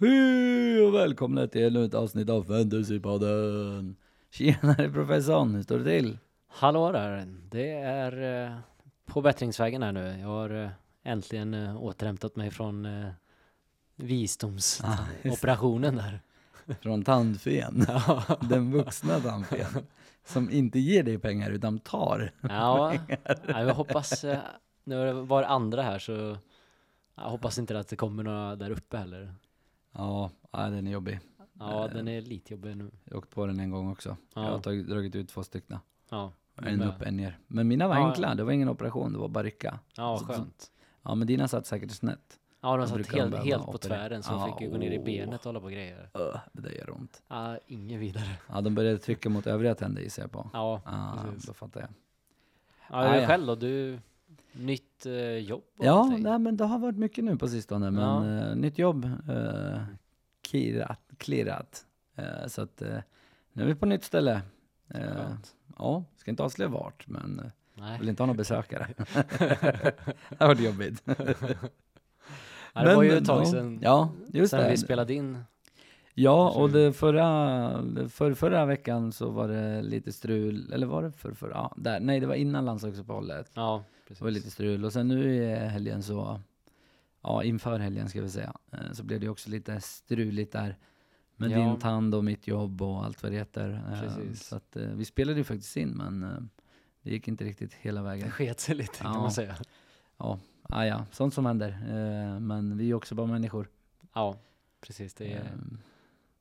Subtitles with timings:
[0.00, 3.96] Hej och välkomna till ännu ett avsnitt av Fantasypodden.
[4.30, 6.18] Tjenare professorn, hur står det till?
[6.48, 8.56] Hallå där, det är eh,
[9.06, 10.18] på bättringsvägen här nu.
[10.20, 10.70] Jag har eh,
[11.04, 13.10] äntligen eh, återhämtat mig från eh, Ah,
[13.96, 16.20] visdomsoperationen där.
[16.82, 17.86] Från tandfen,
[18.40, 19.86] den vuxna tandfen.
[20.24, 22.32] Som inte ger dig pengar utan tar.
[22.40, 22.94] ja
[23.48, 24.38] ja, jag hoppas, eh,
[24.84, 26.36] nu har det andra här så
[27.14, 29.34] jag hoppas inte att det kommer några där uppe heller.
[29.92, 31.20] Ja, ja, den är jobbig.
[31.58, 32.90] Ja, den är lite jobbig nu.
[33.04, 34.16] Jag har åkt på den en gång också.
[34.34, 35.78] Jag har Ja, tagit, dragit ut två stycken.
[36.10, 37.38] ja, En upp, en ner.
[37.46, 38.06] Men mina var Ja.
[38.08, 39.78] enkla, det var ingen operation, det var bara rycka.
[39.96, 40.72] ja Så- skönt.
[41.02, 42.36] Ja men dina satt säkert snett.
[42.60, 44.90] Ja, de satt de helt, helt på tvären så jag Ja, fick ju gå ner
[44.90, 46.10] i benet och hålla på grejer.
[46.14, 47.22] Öh, det där gör ont.
[47.28, 48.28] Ja, inget vidare.
[48.52, 50.50] Ja, de började trycka mot övriga tänder gissar jag på.
[50.52, 51.46] Ja, Ja, precis.
[51.46, 51.90] då fattar jag.
[52.90, 53.26] Ja, du ja.
[53.26, 53.54] själv då?
[53.54, 54.00] Du,
[54.52, 57.90] nytt eh, jobb Ja, nej, men det har varit mycket nu på sistone.
[57.90, 59.82] Men eh, nytt jobb, uh,
[60.46, 61.86] kirat, klirrat.
[62.16, 62.98] Eh, så att eh,
[63.52, 64.42] nu är vi på nytt ställe.
[64.88, 65.54] Skönt.
[65.78, 67.98] ja, ska inte avslöja vart, men eh, Nej.
[67.98, 68.86] vill inte ha några besökare.
[68.98, 71.02] det har varit jobbigt.
[72.74, 75.44] Ja, det var ju Men, ett tag ja, sedan, Ja, just sedan vi spelade in.
[76.14, 77.28] Ja, och det förra,
[78.08, 82.00] för, förra veckan så var det lite strul, eller var det för, för ja, där,
[82.00, 83.50] nej det var innan landslagsuppehållet.
[83.54, 84.22] Ja, Det precis.
[84.22, 86.40] var lite strul och sen nu i helgen så,
[87.22, 90.76] ja inför helgen ska vi säga, eh, så blev det också lite struligt där.
[91.36, 91.58] Med Ja.
[91.58, 93.82] din tand och mitt jobb och allt vad det heter.
[93.92, 94.46] Eh, Precis.
[94.46, 96.20] Så att eh, vi spelade ju faktiskt in men
[97.02, 98.30] det gick inte riktigt hela Det vägen.
[98.30, 99.20] sket sig lite kan Ja.
[99.20, 99.56] man säga.
[100.16, 101.78] Ja, ah, ja, sånt som händer.
[102.40, 103.68] Men vi är också bara människor.
[104.12, 104.36] Ja,
[104.80, 105.14] precis.
[105.14, 105.50] Det är, Eh,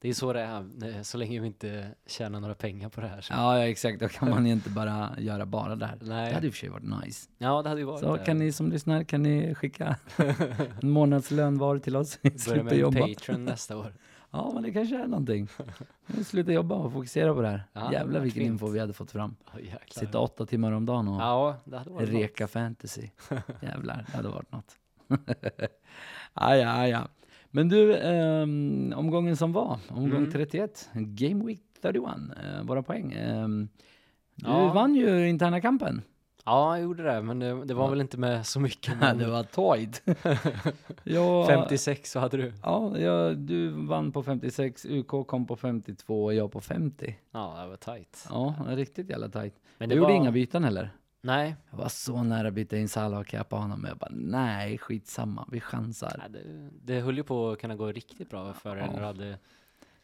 [0.02, 0.66] det är så det är.
[0.96, 3.22] Eh, Så länge vi inte tjänar några pengar på det här.
[3.22, 3.34] Så.
[3.34, 5.96] Ja, ja exakt, då kan man ju inte bara göra bara det här.
[5.96, 6.34] Det Nej.
[6.34, 7.30] hade i och för sig varit nice.
[7.38, 8.26] Ja, det hade ju varit Så det.
[8.26, 9.96] kan ni som lyssnar, kan ni skicka
[10.82, 12.20] en månadslön var till oss?
[12.48, 13.08] Börja med jobba.
[13.08, 13.94] Patreon nästa år.
[14.32, 15.48] Ja, men det kanske är någonting.
[16.08, 17.64] Vi slutar jobba och fokusera på det här.
[17.74, 18.52] Ja, Jävlar vilken fint.
[18.54, 19.36] info vi hade fått fram.
[19.60, 19.80] Jäklar.
[20.06, 22.10] Sitta åtta timmar om dagen och Ja, det varit något.
[22.10, 23.10] reka fantasy.
[23.62, 24.76] Jävlar, det hade varit något.
[26.34, 27.08] ah, ja, ja.
[27.52, 30.32] Men du, ehm, omgången som var, omgång Mm.
[30.32, 32.06] 31, Game Week 31,
[32.44, 33.14] uh, våra poäng.
[33.14, 33.70] Ehm,
[34.36, 34.74] du Ja.
[34.74, 36.02] vann ju interna kampen.
[36.46, 37.90] Ja, jag gjorde det, men det, det var Ja.
[37.90, 38.98] väl inte med så mycket.
[39.00, 40.02] Men det var tajt.
[41.04, 42.54] jag, 56 så hade du.
[42.64, 47.16] Ja, jag, du vann på 56, UK kom på 52 och jag på 50.
[47.32, 48.28] Ja, det var tight.
[48.30, 49.56] Ja, riktigt jävla tajt.
[49.78, 50.18] Men Du det gjorde var...
[50.18, 50.90] inga byten heller?
[51.22, 54.12] Nej, Jag var så nära att byta in Salah och cappa honom, men jag bara
[54.14, 56.16] nej, skitsamma, vi chansar.
[56.18, 58.86] nej, det, det höll ju på att kunna gå riktigt bra för Ja.
[58.92, 59.38] när du hade...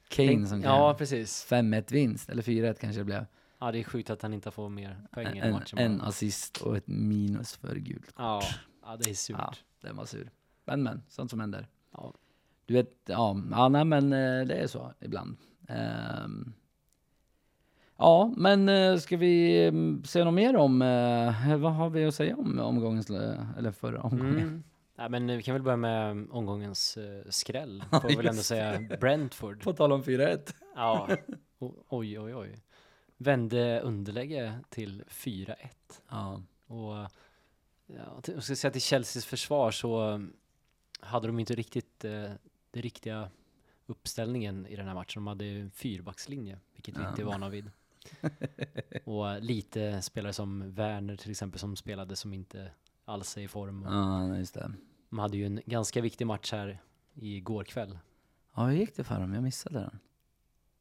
[0.07, 1.47] Kane som Ja, precis.
[1.49, 3.25] 5-1 vinst, eller 4-1 kanske det blev.
[3.59, 5.79] Ja, det är sjukt att han inte får mer poäng i En, matchen.
[5.79, 8.13] en assist och ett minus för gult.
[8.17, 8.41] Ja,
[8.83, 9.35] ja, det är surt.
[9.39, 10.29] Ja, den var sur.
[10.65, 11.67] Men men, sånt som händer.
[11.91, 12.13] Ja.
[12.65, 15.37] Du vet, ja, ja nej men eh, det är så ibland.
[15.67, 16.53] Ehm,
[17.97, 22.15] ja, men eh, ska vi mm, säga något mer om, eh, vad har vi att
[22.15, 24.37] säga om omgångens, eh, eller förra omgången?
[24.39, 24.63] Mm.
[24.97, 28.41] Ja, men vi kan väl börja med omgångens uh, skräll, Ja, får vi väl ändå
[28.41, 28.79] säga.
[28.99, 29.63] Brentford.
[29.63, 30.53] På tal om 4-1.
[30.75, 31.07] Ja,
[31.89, 32.61] oj, oj, oj.
[33.17, 35.55] Vände underläge till 4-1.
[36.09, 36.41] Ja.
[36.67, 36.93] Och
[37.87, 40.33] ja, jag ska säga till Chelseas försvar så um,
[40.99, 42.11] hade de inte riktigt uh,
[42.71, 43.29] den riktiga
[43.85, 45.13] uppställningen i den här matchen.
[45.23, 47.09] De hade en fyrbackslinje, vilket vi Ja.
[47.09, 47.71] inte är vana vid.
[49.03, 52.71] Och lite spelare som Werner till exempel som spelade som inte
[53.05, 53.83] alls är i form.
[53.83, 54.71] Och Ja, just det.
[55.09, 56.81] De hade ju en ganska viktig match här
[57.13, 57.97] igår kväll.
[58.55, 59.33] Ja, hur gick det för dem?
[59.33, 59.99] Jag missade den.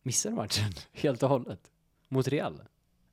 [0.03, 1.71] Missade matchen helt och hållet.
[2.09, 2.63] Mot Real.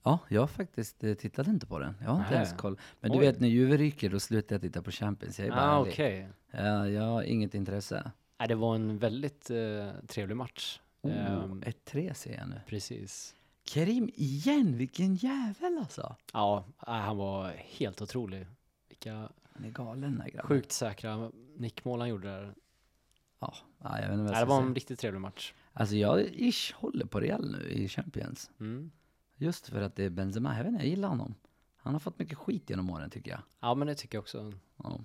[0.04, 1.96] Ja, jag faktiskt eh, tittade inte på den.
[2.02, 2.38] Jag har inte Nej.
[2.44, 2.78] ens koll.
[3.00, 3.26] Men du Oj.
[3.26, 5.40] vet, när Juve ryker då slutar jag titta på Champions.
[5.40, 6.28] Jag är bara Ah, ärlig.
[6.52, 8.12] Ja, jag har inget intresse.
[8.40, 10.80] Nej, det var en väldigt eh, trevlig match.
[11.02, 12.62] Oh, Ehm, 1-3 ser jag nu.
[12.68, 13.36] precis.
[13.64, 16.16] Kerim igen, vilken jävel alltså.
[16.34, 18.48] Ja, nej, han var helt otrolig.
[18.90, 20.48] Vilka Han är galen den här grabben.
[20.48, 22.56] sjukt säkra nickmål han gjorde där.
[23.40, 24.68] Ja, ja, jag vet inte vad jag det var säga.
[24.68, 25.54] en riktigt trevlig match.
[25.74, 28.52] Alltså jag ish håller på Real nu i Champions.
[28.60, 28.92] Mm.
[29.36, 30.58] Just för att det är Benzema.
[30.58, 31.36] Jag vet inte, jag gillar honom.
[31.78, 33.40] Han har fått mycket skit genom åren tycker jag.
[33.60, 34.54] Ja, men det tycker jag också.
[34.78, 35.00] Ja.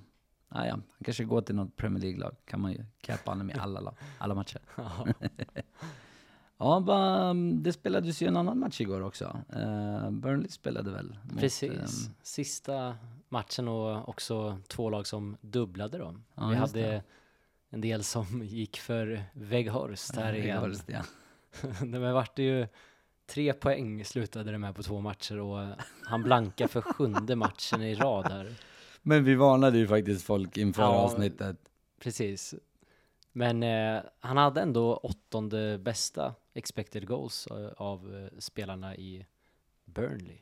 [0.48, 0.70] Ah, ja.
[0.72, 2.36] Han kanske går till något Premier League-lag.
[2.44, 4.60] Kan man ju cappa honom i alla, lag, alla matcher.
[4.76, 5.06] Ja.
[6.58, 9.24] Ja, mm, det spelades ju en annan match igår också.
[9.56, 11.18] Uh, Burnley spelade väl?
[11.30, 11.70] mot, Precis.
[11.72, 12.96] ehm, Sista
[13.28, 16.24] matchen och också två lag som dubblade dem.
[16.34, 17.02] Ja, Vi hade det.
[17.70, 20.62] en del som gick för Weghorst här igen.
[20.62, 21.02] Weghorst, ja.
[21.86, 22.66] det vart ju
[23.26, 25.66] tre poäng slutade det med på två matcher och
[26.04, 28.54] han blankar för sjunde matchen i rad här.
[29.02, 30.88] Men vi varnade ju faktiskt folk inför Ja.
[30.88, 31.56] avsnittet.
[32.00, 32.54] Precis.
[33.32, 39.26] Men eh, han hade ändå åttonde bästa expected goals eh, av eh, spelarna i
[39.84, 40.36] Burnley.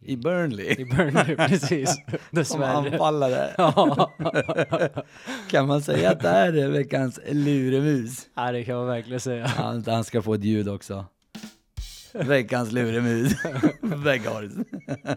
[0.00, 0.66] I Burnley.
[0.66, 1.94] I Burnley, precis.
[1.94, 2.66] Som Dessvärre.
[2.92, 3.54] anfallare.
[3.58, 4.12] Ja.
[5.50, 8.28] Kan man säga att det här är veckans luremus?
[8.34, 9.46] ja, det kan man verkligen säga.
[9.46, 11.06] Han, han ska få ett ljud också.
[12.12, 13.32] Veckans luremus.
[13.82, 14.52] Veggars.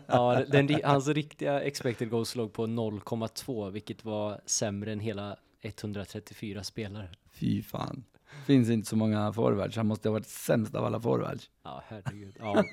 [0.07, 6.63] Ja, den, hans riktiga expected goals låg på 0,2, vilket var sämre än hela 134
[6.63, 7.09] spelare.
[7.31, 8.03] Fy fan.
[8.45, 9.77] Finns inte så många forwards.
[9.77, 11.49] Han måste ha varit sämst av alla forwards.
[11.63, 12.35] Ja, herregud.
[12.39, 12.63] Ja.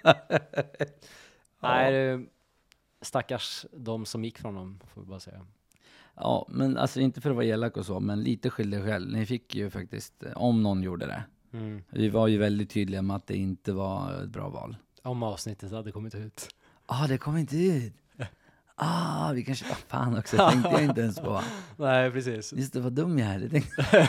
[1.60, 2.26] Nej, det-
[3.00, 5.46] stackars de som gick från dem, får vi bara säga.
[6.14, 9.12] Ja, men alltså inte för att vara elak och så, men lite skyll dig själv.
[9.12, 11.22] Ni fick ju faktiskt, om någon gjorde det.
[11.52, 11.82] Mm.
[11.90, 14.76] Vi var ju väldigt tydliga med att det inte var ett bra val.
[15.02, 16.48] Om avsnittet hade kommit ut.
[16.86, 17.92] Ah, det kom inte ut.
[18.80, 21.40] Ah, vi kanske, ah, fan också, tänkte jag inte ens på.
[21.76, 22.52] Nej, precis.
[22.52, 23.48] Just det, vad dum jag är.
[23.48, 24.08] Tänkte...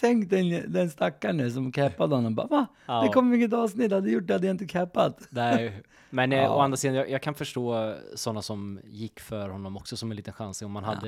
[0.00, 2.34] Tänk den, den stackaren nu som cappade honom.
[2.34, 2.66] Bara, va?
[2.86, 3.02] Ja.
[3.02, 5.26] Det kom inget avsnitt, hade gjort det hade jag inte cappat.
[5.30, 6.54] Nej, men eh, Ja.
[6.56, 10.16] å andra sidan, jag, jag kan förstå sådana som gick för honom också som en
[10.16, 10.62] liten chans.
[10.62, 11.00] Om man hade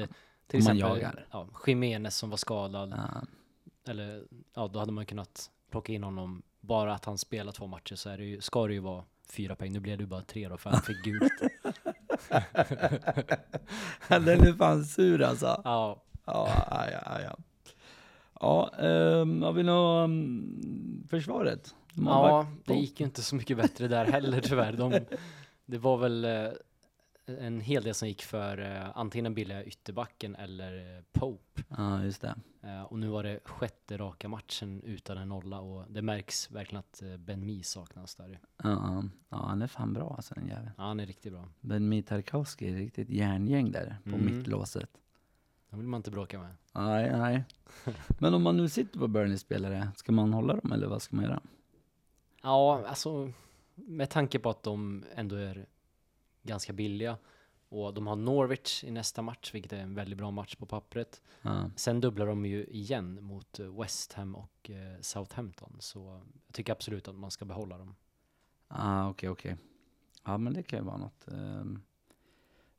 [0.47, 1.27] till Om man exempel jagar.
[1.31, 3.23] ja, Jimenez som var skadad, Ja.
[3.93, 4.23] eller
[4.55, 6.43] ja, då hade man kunnat plocka in honom.
[6.61, 9.57] Bara att han spelar två matcher så är det ju, ska det ju vara fyra
[9.57, 9.73] poäng.
[9.73, 11.33] Nu blev det bara tre då, för han fick gult.
[14.09, 15.61] Den är fan sur alltså.
[15.65, 17.37] Ja, Ja, ja, ja.
[18.41, 18.87] Ja, ja
[19.21, 21.75] um, har vi något um, försvaret?
[21.95, 24.73] De har ja det gick ju inte så mycket bättre där heller tyvärr.
[24.73, 25.01] De,
[25.67, 26.49] det var väl eh,
[27.27, 31.63] en hel del som gick för eh, antingen den billiga ytterbacken eller eh, Pope.
[31.69, 32.35] Ja, just det.
[32.63, 36.79] Eh, och nu var det sjätte raka matchen utan en nolla och det märks verkligen
[36.81, 38.41] att eh, Ben Mi saknas där.
[38.63, 39.37] Ja, ja.
[39.47, 40.71] han är fan bra alltså den jäveln.
[40.77, 41.49] Ja, han är riktigt bra.
[41.61, 44.25] Ben Mitarkowski är riktigt järngäng där på Mm.
[44.25, 44.91] mittlåset.
[45.71, 46.55] Den vill man inte bråka med.
[46.73, 47.45] Nej, nej.
[48.19, 51.25] Men om man nu sitter på Burnley-spelare, ska man hålla dem eller vad ska man
[51.25, 51.41] göra?
[52.43, 53.33] Ja, alltså
[53.75, 55.67] med tanke på att de ändå är
[56.47, 57.19] ganska billiga
[57.69, 61.23] och de har Norwich i nästa match, vilket är en väldigt bra match på pappret.
[61.43, 66.55] Ja, Sen dubblar de ju igen mot eh, West Ham och eh, Southampton, så jag
[66.55, 67.95] tycker absolut att man ska behålla dem.
[68.69, 69.57] ah, okej, okej.
[70.25, 71.29] Ja, men det kan ju vara något.
[71.29, 71.83] ehm.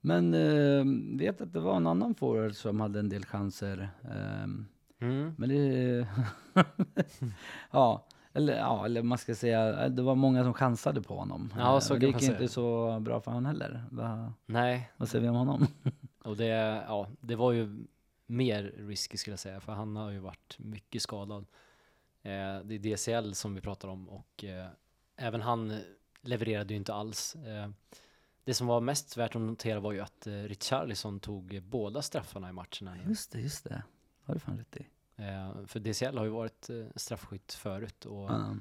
[0.01, 3.89] Men ehm, vet att det var en annan forward som hade en del chanser.
[4.11, 4.65] ehm,
[4.99, 5.33] Mm.
[5.37, 6.07] Men det...
[7.71, 11.53] ja, eller, ja, eller man ska säga, det var många som chansade på honom.
[11.57, 13.83] Ja, Eh, så det kan gick man inte så bra för han heller.
[13.91, 15.67] Va, Nej, vad säger vi om honom?
[16.23, 16.45] och det,
[16.87, 17.85] ja, det var ju
[18.25, 21.45] mer risky skulle jag säga, för han har ju varit mycket skadad.
[22.23, 24.67] Eh, det är DCL som vi pratar om och eh,
[25.15, 25.79] även han
[26.21, 27.35] levererade ju inte alls.
[27.35, 27.69] Eh,
[28.43, 32.01] det som var mest värt att notera var ju att eh, Richarlison tog eh, båda
[32.01, 32.95] straffarna i matcherna.
[32.95, 33.09] igen.
[33.09, 33.83] Just det, just det.
[34.23, 34.85] Har du fan rätt i.
[35.17, 38.55] Eh, för DCL har ju varit eh, straffskytt förut och Ja.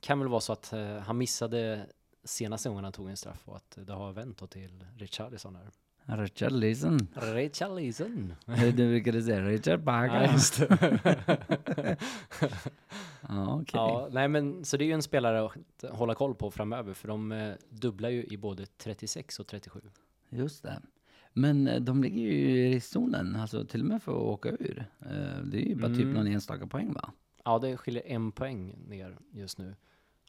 [0.00, 1.86] kan väl vara så att eh, han missade
[2.24, 5.70] senaste gången han tog en straff och att det har vänt då till Richarlison här.
[6.16, 7.08] Richard Leeson.
[7.14, 8.34] Richarlison!
[8.46, 10.32] du brukade säga Richard Ja, Baga.
[10.32, 11.96] just det.
[13.28, 13.70] Ja, okej.
[13.74, 17.08] Ja, nej men så det är ju en spelare att hålla koll på framöver för
[17.08, 19.80] de dubblar ju i både 36 och 37.
[20.28, 20.82] Just det.
[21.32, 24.84] Men eh, de ligger ju i riskzonen, alltså till och med för att åka ur.
[25.00, 26.12] Eh, Det är ju bara typ Mm.
[26.14, 27.12] någon enstaka poäng va?
[27.44, 29.74] Ja, det skiljer en poäng ner just nu.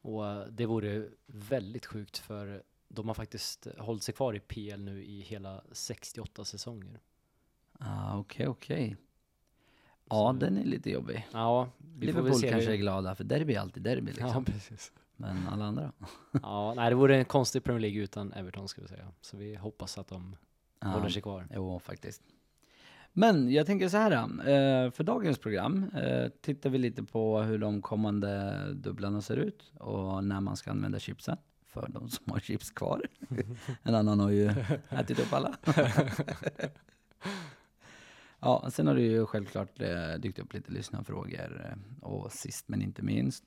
[0.01, 4.79] Och eh, det vore väldigt sjukt för de har faktiskt hållit sig kvar i PL
[4.81, 6.99] nu i hela 68 säsonger.
[7.79, 8.95] Ah, okej, okej.
[10.09, 11.27] Ja, Så- den är lite jobbig.
[11.33, 12.49] Ja, vi får Liverpool se.
[12.49, 14.27] kanske är hur- glada, för derby är alltid derby liksom.
[14.27, 14.91] Ja, precis.
[15.15, 15.91] Men alla andra?
[16.41, 19.07] Ja, nej, det vore en konstig Premier League utan Everton ska vi säga.
[19.21, 20.50] Så vi hoppas att de Ja,
[20.81, 21.47] håller sig kvar.
[21.55, 22.21] Jo, faktiskt.
[23.13, 27.57] Men jag tänker så här, eh, för dagens program eh, tittar vi lite på hur
[27.57, 31.37] de kommande dubblarna ser ut och när man ska använda chipsen.
[31.67, 33.01] För de som har chips kvar.
[33.83, 34.53] en annan har ju
[34.89, 35.57] ätit upp alla.
[38.39, 43.01] ja, sen har det ju självklart eh, dykt upp lite lyssnarfrågor och sist men inte
[43.01, 43.43] minst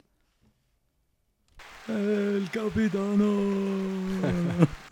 [1.86, 3.32] El Capitano!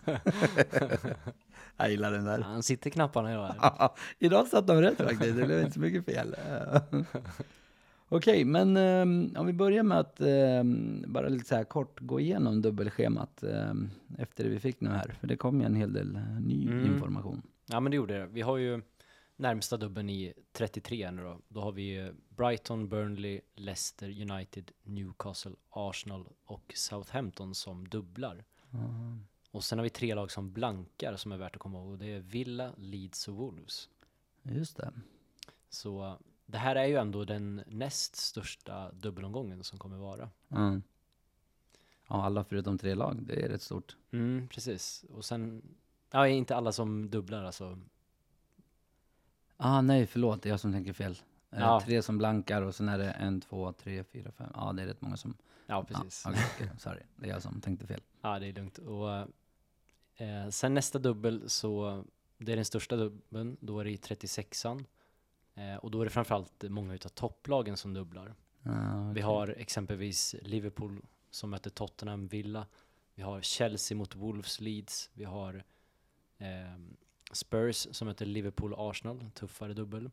[1.83, 2.39] Jag gillar den där.
[2.39, 3.55] Han sitter knapparna idag.
[3.61, 6.35] Ja, Idag satt de rätt faktiskt, det blev inte så mycket fel.
[8.09, 12.19] Okej, men ehm, om vi börjar med att ehm, bara lite så här kort gå
[12.19, 15.93] igenom dubbelschemat ehm, efter det vi fick nu här, för det kom ju en hel
[15.93, 16.85] del ny Mm.
[16.85, 17.41] information.
[17.65, 18.25] Ja men det gjorde det.
[18.25, 18.81] Vi har ju
[19.35, 21.39] närmsta dubben i 33 nu då.
[21.47, 28.43] Då har vi Brighton, Burnley, Leicester, United, Newcastle, Arsenal och Southampton som dubblar.
[29.53, 31.99] Och sen har vi tre lag som blankar som är värt att komma ihåg.
[31.99, 33.89] Det är Villa, Leeds och Wolves.
[34.43, 34.91] Just det.
[35.69, 40.29] Så det här är ju ändå den näst största dubbelomgången som kommer vara.
[40.49, 40.83] Mm.
[42.07, 43.95] Ja, alla förutom tre lag, det är rätt stort.
[44.11, 45.05] Mm, precis.
[45.09, 45.61] Och sen,
[46.11, 47.79] ja, inte alla som dubblar alltså.
[49.57, 51.17] Ah, nej, förlåt, det är jag som tänker fel.
[51.51, 51.81] Eh, Ja.
[51.85, 54.51] Tre som blankar och sen är det en, två, tre, fyra, fem.
[54.53, 55.37] Ja, det är rätt många som...
[55.65, 56.21] Ja, precis.
[56.25, 58.01] Ja, okej, okej, sorry, det är jag som tänkte fel.
[58.21, 58.77] Ja, det är lugnt.
[58.77, 59.27] Och
[60.23, 62.03] eh, sen nästa dubbel så,
[62.37, 64.85] det är den största dubbeln, då är det i 36an.
[65.55, 68.35] Eh, och då är det framförallt många utav topplagen som dubblar.
[68.63, 69.23] Ah, Vi okej.
[69.23, 71.01] har exempelvis Liverpool
[71.31, 72.67] som möter Tottenham Villa.
[73.15, 75.09] Vi har Chelsea mot Wolves Leeds.
[75.13, 75.63] Vi har
[76.37, 76.47] eh,
[77.31, 80.09] Spurs som möter Liverpool Arsenal, tuffare dubbel.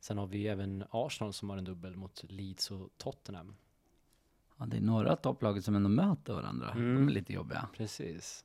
[0.00, 3.56] Sen har vi även Arsenal som har en dubbel mot Leeds och Tottenham.
[4.58, 6.70] Ja, det är några topplaget som ändå möter varandra.
[6.74, 7.08] De Mm.
[7.08, 7.68] är lite jobbiga.
[7.76, 8.44] Precis.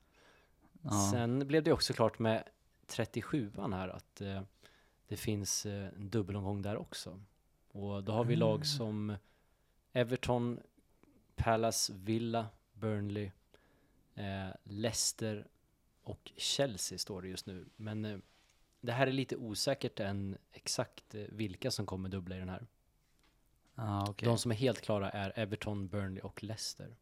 [0.91, 1.09] Ja.
[1.11, 2.43] Sen blev det också klart med
[2.87, 4.41] 37an här att eh,
[5.07, 7.21] det finns eh, en dubbelomgång där också.
[7.71, 8.37] Och då har vi Ah.
[8.37, 9.15] lag som
[9.93, 10.59] Everton,
[11.35, 13.31] Palace, Villa, Burnley,
[14.15, 15.47] eh, Leicester
[16.03, 17.65] och Chelsea står det just nu.
[17.75, 18.17] Men eh,
[18.81, 22.67] det här är lite osäkert än exakt eh, vilka som kommer dubbla i den här.
[23.75, 24.25] Ja, okej.
[24.27, 26.95] De som är helt klara är Everton, Burnley och Leicester.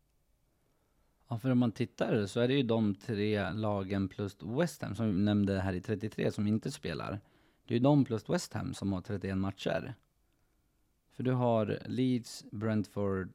[1.28, 4.96] Ja, för om man tittar så är det ju de tre lagen plus West Ham
[4.96, 7.20] som vi nämnde här i 33 som inte spelar.
[7.66, 9.96] Det är ju de plus West Ham som har 31 matcher.
[11.12, 13.30] För du har Leeds, Brentford,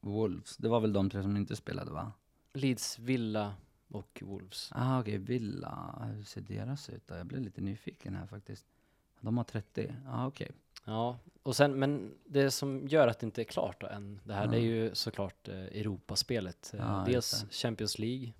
[0.00, 0.56] Wolves.
[0.56, 2.12] Det var väl de tre som inte spelade va?
[2.52, 3.54] Leeds, Villa
[3.88, 4.70] och Wolves.
[4.72, 6.08] Ah, okej, Villa.
[6.14, 7.14] Hur ser deras ut då?
[7.14, 8.66] Jag blev lite nyfiken här faktiskt.
[9.20, 9.94] De har 30.
[10.06, 10.50] Ah, okej.
[10.88, 14.34] Ja, och sen, men det som gör att det inte är klart då än, det
[14.34, 14.66] här, det är Ja.
[14.66, 16.74] ju såklart eh, Europaspelet.
[16.78, 17.46] Eh, just dels.
[17.62, 18.32] Champions League,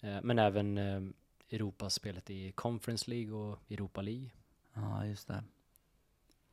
[0.00, 1.02] eh, men även eh,
[1.50, 4.30] Europaspelet i Conference League och Europa League.
[4.74, 5.44] Ja, just det.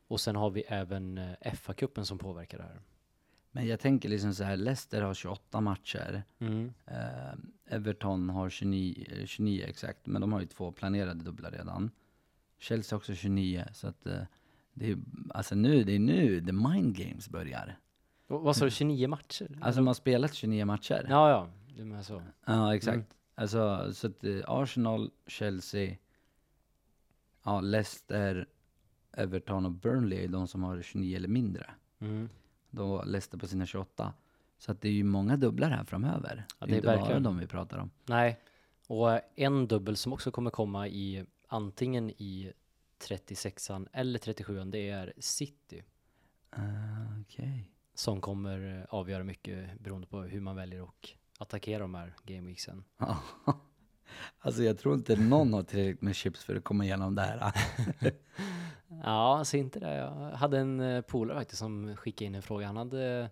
[0.08, 2.80] Och sen har vi även eh, FA-cupen som påverkar det här.
[3.54, 6.22] Men jag tänker liksom så här, Leicester har 28 matcher.
[6.38, 6.72] Mm.
[6.86, 7.34] Eh,
[7.74, 11.90] Everton har 29, eh, 29 exakt, men de har ju två planerade dubblar redan.
[12.58, 14.22] Chelsea har också 29, så att eh,
[14.74, 14.98] det är
[15.34, 17.78] alltså nu, det är nu the mind games börjar.
[18.26, 19.58] Och, vad sa du, 29 matcher?
[19.60, 21.06] Alltså man har spelat 29 matcher.
[21.08, 22.22] Ja, ja, du menar så.
[22.44, 22.94] Ja, exakt.
[22.96, 23.06] Mm.
[23.34, 25.96] Alltså, så att eh, Arsenal, Chelsea,
[27.44, 28.46] ja, Leicester,
[29.12, 31.70] Everton och Burnley är de som har 29 eller mindre.
[31.98, 32.28] Mm.
[32.70, 34.12] Då Leicester på sina 28.
[34.58, 36.46] Så att det är ju många dubblar här framöver.
[36.58, 37.22] Ja, det är inte bara verkligen.
[37.22, 37.90] de vi pratar om.
[38.06, 38.40] Nej,
[38.86, 42.52] och en dubbel som också kommer komma i antingen i
[43.02, 45.82] 36an eller 37an, det är City.
[46.58, 47.68] Uh, Okej.
[47.94, 50.88] som kommer eh, avgöra mycket beroende på hur man väljer att
[51.38, 52.84] attackera de här gameweeksen.
[54.38, 57.52] Alltså jag tror inte någon har tillräckligt med chips för att komma igenom det här.
[59.04, 59.94] Ja, alltså inte det.
[59.94, 62.66] Jag hade en eh, polare faktiskt som skickade in en fråga.
[62.66, 63.30] Han hade,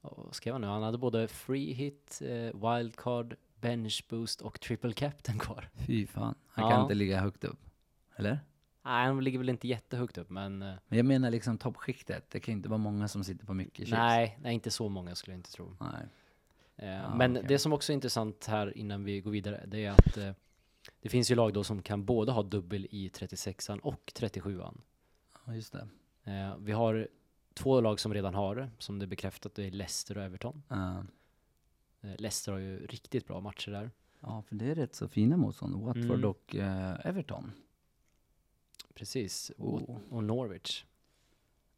[0.00, 0.66] vad skrev han nu?
[0.66, 5.68] Han hade både free hit, eh, wildcard, bench boost och triple captain kvar.
[5.74, 6.34] Fy fan.
[6.46, 6.70] Han Ja.
[6.70, 7.60] kan inte ligga högt upp.
[8.16, 8.38] Eller?
[8.86, 12.30] Nej, han ligger väl inte jättehögt upp, men eh, Men jag menar liksom toppskiktet.
[12.30, 13.90] Det kan ju inte vara många som sitter på mycket chips.
[13.90, 15.76] nej, nej, inte så många skulle jag inte tro.
[15.80, 16.06] Nej.
[16.76, 17.44] Eh, Ja, men okej.
[17.48, 20.30] det som också är intressant här innan vi går vidare, det är att eh,
[21.00, 24.80] det finns ju lag då som kan både ha dubbel i 36an och 37an.
[25.46, 25.88] Ja, just det.
[26.24, 27.08] Eh, vi har
[27.54, 30.62] två lag som redan har det, som det är bekräftat, det är Leicester och Everton.
[30.70, 31.00] Eh,
[32.18, 33.90] Leicester har ju riktigt bra matcher där.
[34.20, 35.74] ja, för det är rätt så fina motstånd.
[35.84, 36.24] Watford Mm.
[36.30, 37.52] och eh, Everton.
[38.96, 39.82] Precis, Oh.
[39.82, 40.84] och, och Norwich.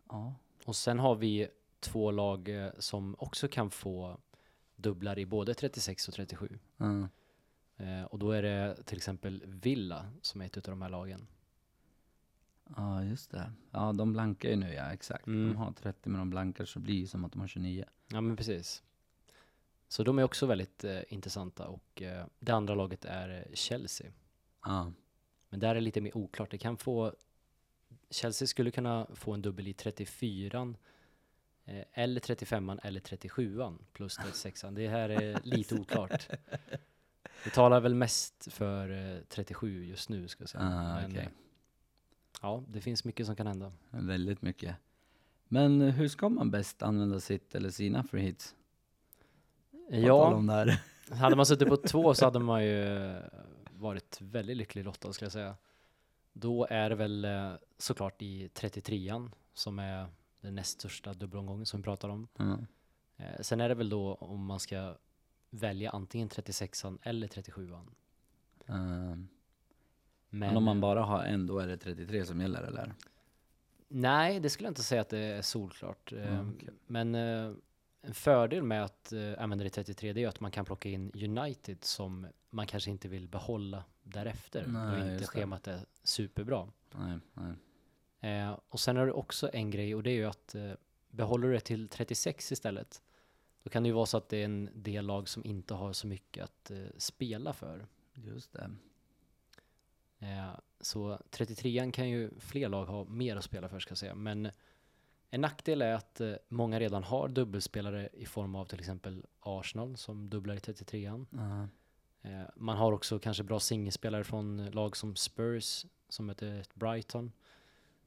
[0.08, 0.34] Ja.
[0.64, 1.48] Och sen har vi
[1.80, 4.18] två lag eh, som också kan få
[4.76, 6.58] dubblar i både 36 och 37.
[6.76, 7.08] Ja.
[7.76, 11.26] Eh, och då är det till exempel Villa som är ett av de här lagen.
[12.76, 13.52] Ja, just det.
[13.70, 15.26] Ja, de blankar ju nu, ja exakt.
[15.26, 15.48] Mm.
[15.48, 17.84] De har 30 men de blankar så blir det som att de har 29.
[18.08, 18.82] Ja men precis.
[19.88, 24.12] Så de är också väldigt eh, intressanta och eh, det andra laget är eh, Chelsea.
[24.64, 24.92] Ja.
[25.50, 26.50] Men där är det lite mer oklart.
[26.50, 27.14] Det kan få
[28.10, 30.74] Chelsea skulle kunna få en dubbel i 34an
[31.64, 34.74] eh, eller 35an eller 37an plus 36an.
[34.74, 36.28] Det här är lite oklart.
[37.44, 40.64] Det talar väl mest för eh, 37 just nu ska jag säga.
[40.64, 41.22] Ah, Men, okej.
[41.22, 41.28] eh,
[42.42, 43.72] Ja, det finns mycket som kan hända.
[43.90, 44.76] Väldigt mycket.
[45.48, 48.54] Men eh, hur ska man bäst använda sitt eller sina free hits?
[49.70, 50.42] På Ja,
[51.10, 53.22] hade man suttit på två så hade man ju eh,
[53.78, 55.56] varit väldigt lycklig lottad skulle jag säga.
[56.32, 60.06] Då är det väl eh, såklart i 33an som är
[60.40, 62.28] den näst största dubbelomgången som vi pratar om.
[62.37, 62.58] Ja.
[63.16, 64.97] Eh, sen är det väl då om man ska
[65.50, 67.87] välja antingen 36an eller 37an.
[68.66, 69.28] Ehm,
[70.30, 72.94] Men, Men om man bara har en, då är det 33 som gäller eller?
[73.88, 76.12] Nej, det skulle jag inte säga att det är solklart.
[76.12, 76.68] Mm, okej.
[76.87, 77.52] Men eh,
[78.00, 80.88] en fördel med att eh, använda det i 33 det är att man kan plocka
[80.88, 84.66] in United som man kanske inte vill behålla därefter.
[84.66, 85.26] Nej, då inte det.
[85.26, 86.68] schemat är superbra.
[86.90, 87.52] Nej, nej.
[88.20, 90.72] Eh, och sen är det också en grej och det är ju att eh,
[91.10, 93.02] behåller du det till 36 istället
[93.62, 95.92] då kan det ju vara så att det är en del lag som inte har
[95.92, 97.86] så mycket att eh, spela för.
[98.14, 98.70] Just det.
[100.18, 100.50] Eh,
[100.80, 104.14] så 33an kan ju fler lag ha mer att spela för ska jag säga.
[104.14, 104.50] Men
[105.30, 109.97] en nackdel är att eh, många redan har dubbelspelare i form av till exempel Arsenal
[109.97, 111.26] som dubblar i 33an.
[111.30, 111.68] Ja.
[112.30, 117.32] Eh, man har också kanske bra singelspelare från lag som Spurs som ett Brighton.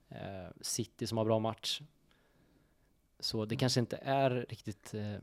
[0.09, 1.81] Eh, City som har bra match.
[3.19, 5.15] Så det kanske inte är riktigt, eh,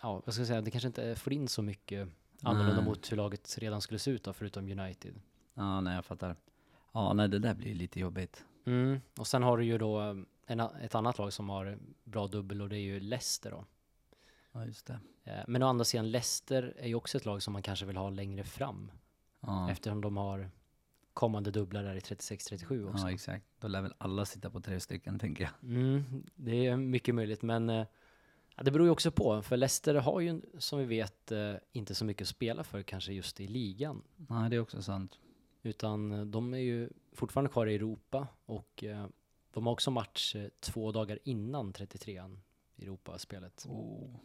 [0.00, 2.08] ja vad ska jag säga, det kanske inte får in så mycket
[2.42, 2.84] annorlunda Nej.
[2.84, 5.20] mot hur laget redan skulle se ut då, förutom United.
[5.54, 6.36] ja, nej jag fattar.
[6.92, 8.44] Ja, nej det där blir lite jobbigt.
[8.64, 9.00] Mm.
[9.18, 10.14] Och sen har du ju då eh,
[10.50, 13.64] en, ett annat lag som har bra dubbel och det är ju Leicester då.
[14.52, 14.98] Ja, just det.
[15.24, 17.96] Eh, Men å andra sidan, Leicester är ju också ett lag som man kanske vill
[17.96, 18.90] ha längre fram.
[19.40, 20.50] Ja, Eftersom de har
[21.12, 23.06] kommande dubblar där i 36-37 också.
[23.06, 23.44] ja exakt.
[23.60, 25.70] Då lär väl alla sitta på tre stycken tänker jag.
[25.70, 27.86] Mm, det är mycket möjligt, men eh,
[28.56, 29.42] ja, det beror ju också på.
[29.42, 33.12] För Leicester har ju, som vi vet, eh, inte så mycket att spela för kanske
[33.12, 34.02] just i ligan.
[34.16, 35.18] Nej, det är också sant.
[35.62, 38.84] Utan de är ju fortfarande kvar i Europa och
[39.52, 42.38] de har också match eh, två dagar innan 33an
[42.76, 43.66] i Europaspelet.
[43.68, 44.16] Oh.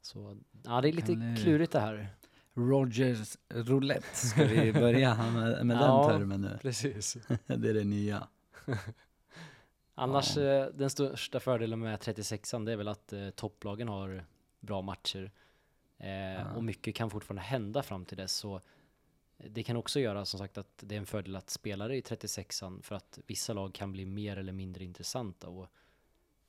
[0.00, 2.08] Så ja, det är lite det- klurigt det här.
[2.54, 6.06] Rogers roulette, ska vi börja med, med Ja.
[6.08, 6.58] den termen nu?
[6.62, 7.16] Precis.
[7.46, 8.28] det är det nya.
[9.94, 10.42] Annars, Ja.
[10.42, 14.24] eh, den största fördelen med 36an det är väl att eh, topplagen har
[14.60, 15.30] bra matcher.
[15.98, 16.52] Eh, Ja.
[16.54, 18.32] Och mycket kan fortfarande hända fram till dess.
[18.32, 18.60] Så
[19.50, 22.00] det kan också göra som sagt att det är en fördel att spela det i
[22.00, 25.48] 36an för att vissa lag kan bli mer eller mindre intressanta.
[25.48, 25.68] Och,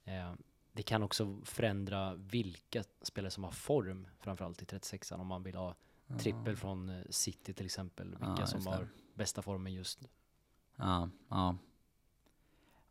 [0.03, 0.33] eh,
[0.71, 5.55] det kan också förändra vilka spelare som har form framförallt i 36an om man vill
[5.55, 5.75] ha
[6.19, 8.09] trippel från eh, City till exempel.
[8.09, 8.69] Vilka Ja, som det.
[8.69, 10.07] har bästa formen just nu.
[10.75, 11.57] Ja, ja.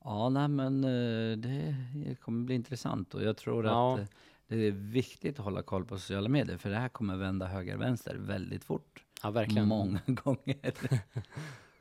[0.05, 1.77] Ja, nej men eh, det
[2.21, 3.95] kommer bli intressant och jag tror Ja.
[3.95, 4.07] att eh,
[4.47, 8.15] det är viktigt att hålla koll på sociala medier för det här kommer vända höger-vänster
[8.17, 9.04] väldigt fort.
[9.25, 9.69] Ja, verkligen.
[9.69, 10.73] Många gånger.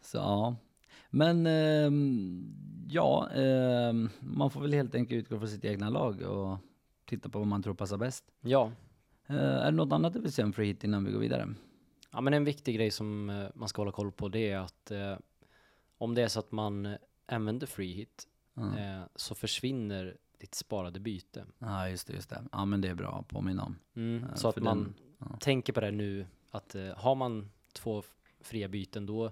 [0.02, 0.56] Så ja.
[1.10, 2.54] Men ehm,
[2.90, 6.58] ja, ehm, man får väl helt enkelt utgå från sitt egna lag och
[7.06, 8.24] titta på vad man tror passar bäst.
[8.42, 8.72] Ja,
[9.28, 11.54] Eh, är det något annat du vill säga om free hit innan vi går vidare?
[12.12, 14.92] Ja men en viktig grej som eh, man ska hålla koll på det är att
[14.92, 15.18] eh,
[15.98, 18.28] om det är så att man eh, använder free hit
[18.58, 21.46] eh, så försvinner ditt sparade byte.
[21.60, 22.44] ja just det, just det.
[22.52, 23.76] Ja men det är bra att påminna om.
[23.96, 25.38] Mm, så att man den- ja.
[25.40, 28.04] tänker på det nu att eh, har man två
[28.42, 29.32] fria byten då,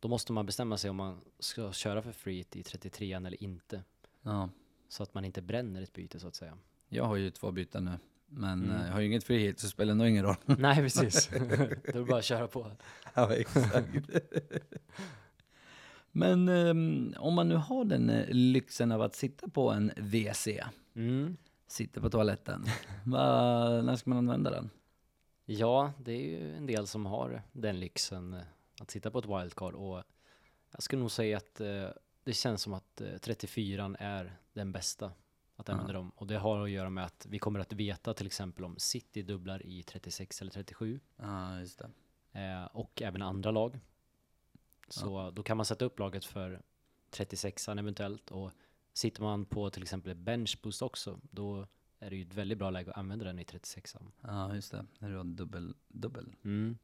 [0.00, 3.42] då måste man bestämma sig om man ska köra för free hit i 33 eller
[3.42, 3.82] inte.
[4.22, 4.48] Ja.
[4.88, 6.58] Så att man inte bränner ett byte så att säga.
[6.88, 7.98] Jag har ju två byten nu.
[8.26, 8.76] Men Mm.
[8.76, 10.36] eh, jag har ju inget free hit så det spelar nog ingen roll.
[10.58, 12.70] Nej precis, då är det bara att köra på.
[13.14, 13.88] ja, exakt.
[16.12, 20.48] Men ehm, om man nu har den eh, lyxen av att sitta på en WC,
[20.94, 21.36] Mm.
[21.66, 22.64] sitta på toaletten,
[23.04, 24.70] va, när ska man använda den?
[25.52, 28.42] Ja, det är ju en del som har den lyxen eh,
[28.80, 30.02] att sitta på ett wildcard och
[30.70, 31.88] jag skulle nog säga att eh,
[32.24, 35.12] det känns som att eh, 34 är den bästa
[35.56, 36.12] att använda dem.
[36.16, 39.22] Och det har att göra med att vi kommer att veta till exempel om City
[39.22, 41.80] dubblar i 36 eller 37 Ja, just
[42.32, 43.80] eh, och även andra lag.
[44.88, 46.62] Så då kan man sätta upp laget för
[47.10, 48.30] 36an eventuellt.
[48.30, 48.52] Och
[48.92, 51.66] sitter man på till exempel benchboost också då
[52.00, 54.02] är det ju ett väldigt bra läge att använda den i 36an.
[54.20, 54.86] Ja, just det.
[54.98, 56.32] När du har dubbel, dubbel.
[56.44, 56.78] Mm.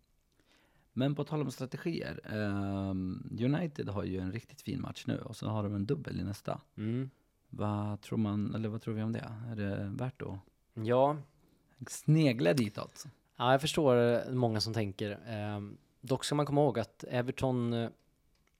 [0.92, 2.20] Men på tal om strategier.
[2.24, 6.20] ehm, United har ju en riktigt fin match nu och så har de en dubbel
[6.20, 6.61] i nästa.
[6.76, 7.11] Mm.
[7.48, 9.33] Vad tror man, eller vad tror vi om det?
[9.50, 10.38] Är det värt att
[10.74, 11.16] Ja,
[11.88, 13.07] snegla ditåt?
[13.37, 15.18] Ja, jag förstår eh, många som tänker.
[15.26, 17.72] Ehm, dock ska man komma ihåg att Everton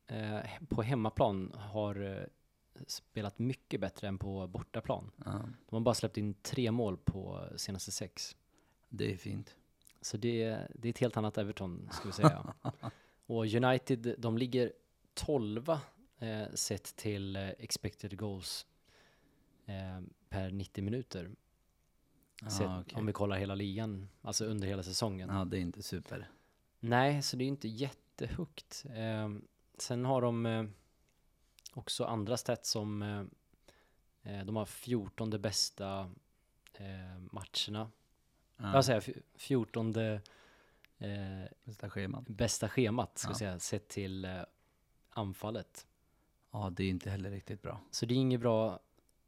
[0.07, 2.25] eh, på hemmaplan har eh,
[2.87, 5.11] spelat mycket bättre än på bortaplan.
[5.25, 5.33] Ja,
[5.69, 8.37] De har bara släppt in tre mål på senaste sex.
[8.89, 9.57] det är fint.
[10.01, 12.55] Så det, det är ett helt annat Everton, ska vi säga.
[13.27, 14.73] Och United, de ligger
[15.15, 15.69] 12
[16.19, 18.67] eh, sett till eh, expected goals
[19.67, 21.31] eh, per 90 minuter.
[22.51, 22.99] Sett, Ja, okej.
[22.99, 25.29] Om vi kollar hela ligan, alltså under hela säsongen.
[25.33, 26.31] Ja, det är inte super.
[26.81, 28.85] Nej, så det är inte jättehögt.
[28.95, 29.31] Eh,
[29.79, 30.65] sen har de eh,
[31.77, 33.21] också andra stats som eh,
[34.39, 36.11] eh, de har 14 bästa
[36.75, 37.91] eh, matcherna.
[38.57, 40.21] Ja, Jag säger fj- 14 eh,
[41.65, 42.29] bästa schemat.
[42.29, 44.43] bästa schemat, ska jag säga, sett till eh,
[45.11, 45.87] anfallet.
[46.51, 47.81] Ja, det är inte heller riktigt bra.
[47.91, 48.81] Så det är inget bra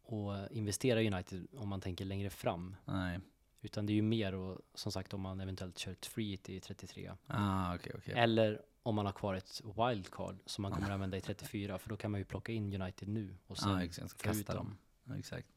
[0.08, 2.76] att investera i United om man tänker längre fram.
[2.84, 3.20] Nej.
[3.60, 6.48] Utan det är ju mer och som sagt om man eventuellt kör ett free hit
[6.48, 7.12] i 33.
[7.26, 8.14] Ah, okej, okej.
[8.16, 11.78] Eller om man har kvar ett wildcard som man kommer använda i 34.
[11.78, 14.10] För då kan man ju plocka in United nu och sen Ja, exakt.
[14.10, 14.78] få ut Kasta dem.
[15.04, 15.48] Ja, exakt.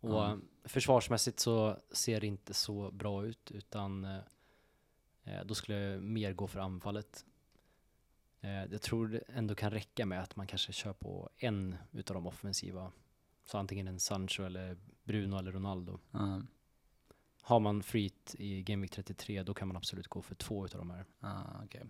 [0.00, 0.32] Och Ja.
[0.32, 4.18] eh, försvarsmässigt så ser det inte så bra ut utan eh,
[5.24, 7.24] eh, då skulle jag mer gå för anfallet.
[8.40, 12.14] Eh, jag tror det ändå kan räcka med att man kanske kör på en utav
[12.14, 12.92] de offensiva.
[13.44, 15.98] Så antingen en Sancho eller Bruno eller Ronaldo.
[16.10, 16.42] Ja,
[17.46, 20.78] Har man freet i Game Week 33 då kan man absolut gå för två utav
[20.78, 21.04] de här.
[21.20, 21.84] ah, okej.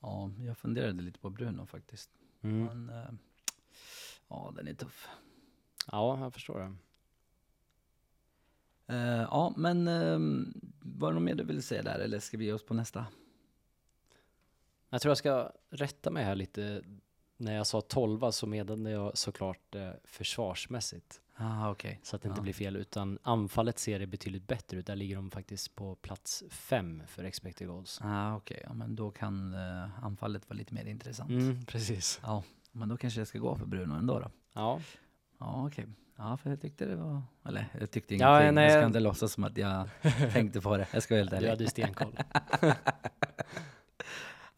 [0.00, 2.10] Ja, jag funderade lite på Bruno faktiskt.
[2.40, 2.64] Mm.
[2.64, 3.10] Men, eh,
[4.28, 5.08] ja, den är tuff.
[5.86, 6.74] Ja, jag förstår det.
[8.94, 12.44] Eh, ja, men um, var det något mer du ville säga där, eller ska vi
[12.44, 13.06] ge oss på nästa?
[14.88, 16.84] Jag tror jag ska rätta mig här lite.
[17.36, 21.20] När jag sa 12 så menade jag såklart eh, försvarsmässigt.
[21.40, 22.00] Ah, okej.
[22.02, 22.42] Så att det inte Ja.
[22.42, 24.86] blir fel, utan anfallet ser det betydligt bättre ut.
[24.86, 28.00] Där ligger de faktiskt på plats fem för expected goals.
[28.04, 31.30] Ah, okej, ja, men då kan eh, anfallet vara lite mer intressant.
[31.30, 32.20] Mm, precis.
[32.22, 34.30] Ja, men då kanske jag ska gå för Bruno ändå då.
[34.52, 34.80] Ja,
[35.40, 35.86] Ja, okej.
[36.16, 37.22] Ja, för jag tyckte det var...
[37.44, 38.54] Eller, jag tyckte Ja, ingenting.
[38.54, 39.88] nej, jag ska jag- inte låtsas som att jag
[40.32, 40.86] tänkte på det.
[40.92, 41.48] Jag ska vara helt du ärlig.
[41.48, 42.18] hade ju stenkoll.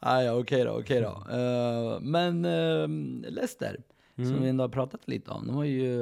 [0.03, 1.27] Ah, ja, okej då, okej då.
[1.37, 2.89] Eh, men uh,
[3.31, 3.77] Leicester,
[4.25, 4.49] som vi Mm.
[4.51, 5.95] ändå har pratat lite om, de har ju,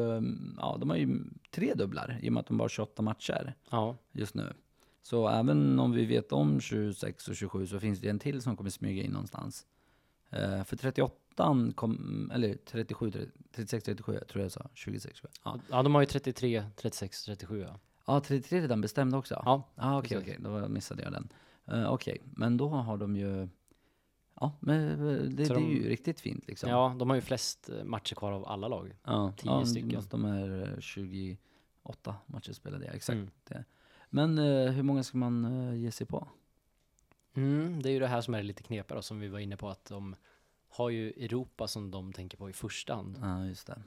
[0.58, 3.54] ja, de har ju tre dubblar i och med att de bara har 28 matcher
[3.70, 4.52] Ja, just nu.
[5.02, 8.56] Så även om vi vet om 26 och 27 så finns det en till som
[8.56, 9.66] kommer smyga in någonstans.
[10.30, 13.10] Eh, för 38 kom, eller 37,
[13.52, 15.16] 36, 37, jag tror jag sa 26.
[15.18, 15.28] 27.
[15.44, 17.78] Ja, ja, de har ju 33, 36, 37 ja.
[18.04, 19.42] ah, 33 är redan bestämd också?
[19.44, 20.36] Ja, ah, okej, precis.
[20.38, 21.28] okej, då missade jag den.
[21.72, 23.48] Uh, okej, men då har de ju,
[24.40, 26.70] ja, men eh, det, det är de- ju riktigt fint liksom.
[26.70, 28.96] ja, de har ju flest eh, matcher kvar av alla lag.
[29.04, 30.02] Ja, Tio ja, stycken.
[30.10, 33.16] De är eh, 28 matcher spelade jag, exakt.
[33.50, 33.64] Mm.
[34.10, 36.28] Men eh, hur många ska man eh, ge sig på?
[37.34, 39.56] Mm, det är ju det här som är lite knepigt då, som vi var inne
[39.56, 40.16] på, att de
[40.68, 43.18] har ju Europa som de tänker på i första hand.
[43.22, 43.82] Ja, just det.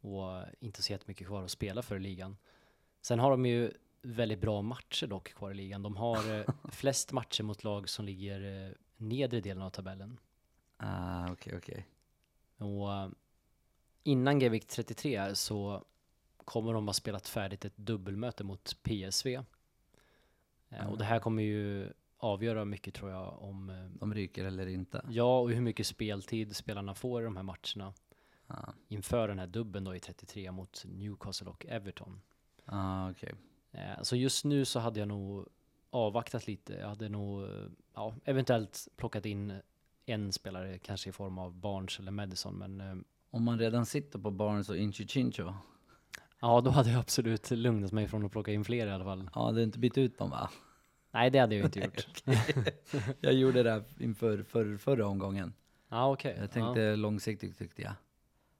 [0.00, 2.36] och inte så jättemycket kvar att spela för i ligan.
[3.02, 3.70] Sen har de ju
[4.02, 5.82] väldigt bra matcher dock kvar i ligan.
[5.82, 10.18] De har eh, flest matcher mot lag som ligger eh, nedre delen av tabellen.
[10.76, 11.86] Ah, okej, okej.
[12.56, 13.08] Och eh,
[14.02, 15.84] innan Gevik 33 så
[16.44, 19.42] kommer de ha spelat färdigt ett dubbelmöte mot PSV.
[20.68, 24.66] Eh, Och det här kommer ju avgöra mycket tror jag om eh, De ryker eller
[24.66, 25.04] inte?
[25.10, 27.94] ja och hur mycket speltid spelarna får i de här matcherna
[28.46, 32.20] Ah, inför den här dubben då i 33 mot Newcastle och Everton.
[32.64, 33.12] ah.
[33.70, 35.48] Eh, Så just nu så hade jag nog
[35.92, 36.72] avvaktat lite.
[36.72, 37.48] Jag hade nog eh,
[37.94, 39.60] ja, eventuellt plockat in
[40.06, 42.54] en spelare, kanske i form av Barnes eller Madison.
[42.54, 42.94] Men eh,
[43.30, 45.54] Om man redan sitter på Barnes och Inchi Chincho,
[46.40, 49.30] ja, då hade jag absolut lugnat mig från att plocka in fler i alla fall.
[49.34, 50.50] ja, du har inte bytt ut dem va?
[51.10, 52.06] Nej, det hade jag inte gjort.
[53.20, 55.54] jag gjorde det inför för, förra omgången.
[55.88, 56.36] Ja, okej.
[56.40, 57.92] Jag tänkte långsiktigt tyckte jag.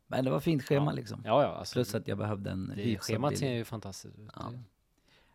[0.07, 1.23] Men det var fint schema liksom.
[1.25, 4.31] Ja, ja, alltså, Plus att jag behövde en hyfsad schemat ser ju fantastiskt ut.
[4.37, 4.53] Ja.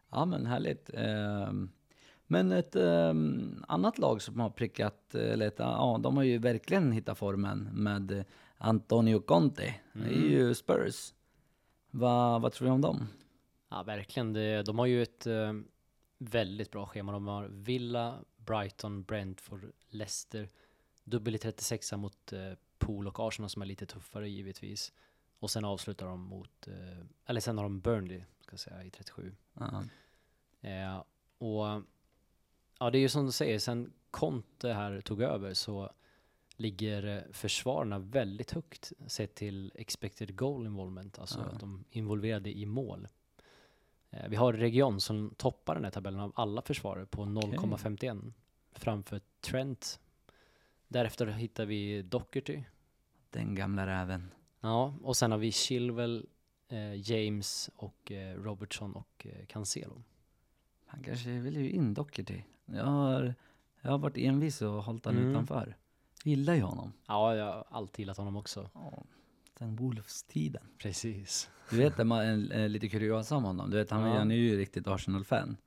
[0.09, 0.89] Ja men härligt.
[0.93, 1.69] Ehm,
[2.27, 6.91] Men ett ehm, annat lag som har prickat, eller ett, ja de har ju verkligen
[6.91, 8.25] hittat formen med
[8.57, 9.75] Antonio Conte.
[9.93, 10.31] Det är Mm.
[10.31, 11.13] ju Spurs.
[11.91, 13.07] Va, vad tror du om dem?
[13.69, 14.33] Ja, verkligen.
[14.33, 15.53] Det, de har ju ett eh,
[16.17, 17.11] väldigt bra schema.
[17.11, 20.49] De har Villa, Brighton, Brentford, Leicester.
[21.03, 22.39] Dubbel i 36 mot eh,
[22.77, 24.93] Pool och Arsenal som är lite tuffare givetvis.
[25.39, 28.89] Och sen avslutar de mot, eh, eller sen har de Burnley, ska jag säga, i
[28.89, 29.35] 37.
[29.53, 29.83] Ja.
[30.69, 31.03] Eh,
[31.37, 31.81] och
[32.79, 35.91] ja, det är ju som du säger, sen Conte här tog över så
[36.55, 41.45] ligger eh, försvararna väldigt högt sett till expected goal involvement, alltså Ja.
[41.45, 43.07] att de är involverade i mål.
[44.09, 48.33] Eh, vi har Region som toppar den här tabellen av alla försvarare på 0,51
[48.71, 49.99] framför Trent.
[50.87, 52.63] Därefter hittar vi Docherty.
[53.29, 54.31] Den gamla räven.
[54.61, 56.25] Ja, och sen har vi Chilwell,
[56.67, 60.01] eh, James och eh, Robertson och eh, Cancelo.
[60.87, 62.41] Han kanske vill ju in Docherty.
[62.65, 63.35] Jag har,
[63.81, 65.29] jag har varit envis och hållit han Mm.
[65.31, 65.75] utanför.
[66.23, 66.93] Gillar ju honom.
[67.07, 68.69] Ja, jag har alltid gillat honom också.
[68.73, 69.03] Ja,
[69.59, 70.63] sen Wolves-tiden.
[70.77, 71.49] Precis.
[71.69, 73.69] Du vet en, en, en, lite kuriosa om honom.
[73.69, 74.17] Du vet han, Ja.
[74.17, 75.57] han är ju riktigt Arsenal-fan.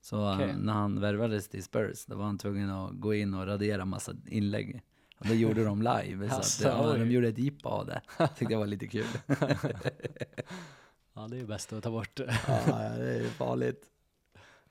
[0.00, 3.46] Så eh, när han värvades till Spurs, då var han tvungen att gå in och
[3.46, 4.82] radera massa inlägg.
[5.18, 6.28] Och det gjorde de live.
[6.28, 8.00] så Alltså, att, ja, de gjorde ett jippa av det.
[8.38, 9.06] Tyckte jag var lite kul.
[11.14, 12.20] Ja, det är bäst att ta bort.
[12.66, 13.84] ja, det är farligt.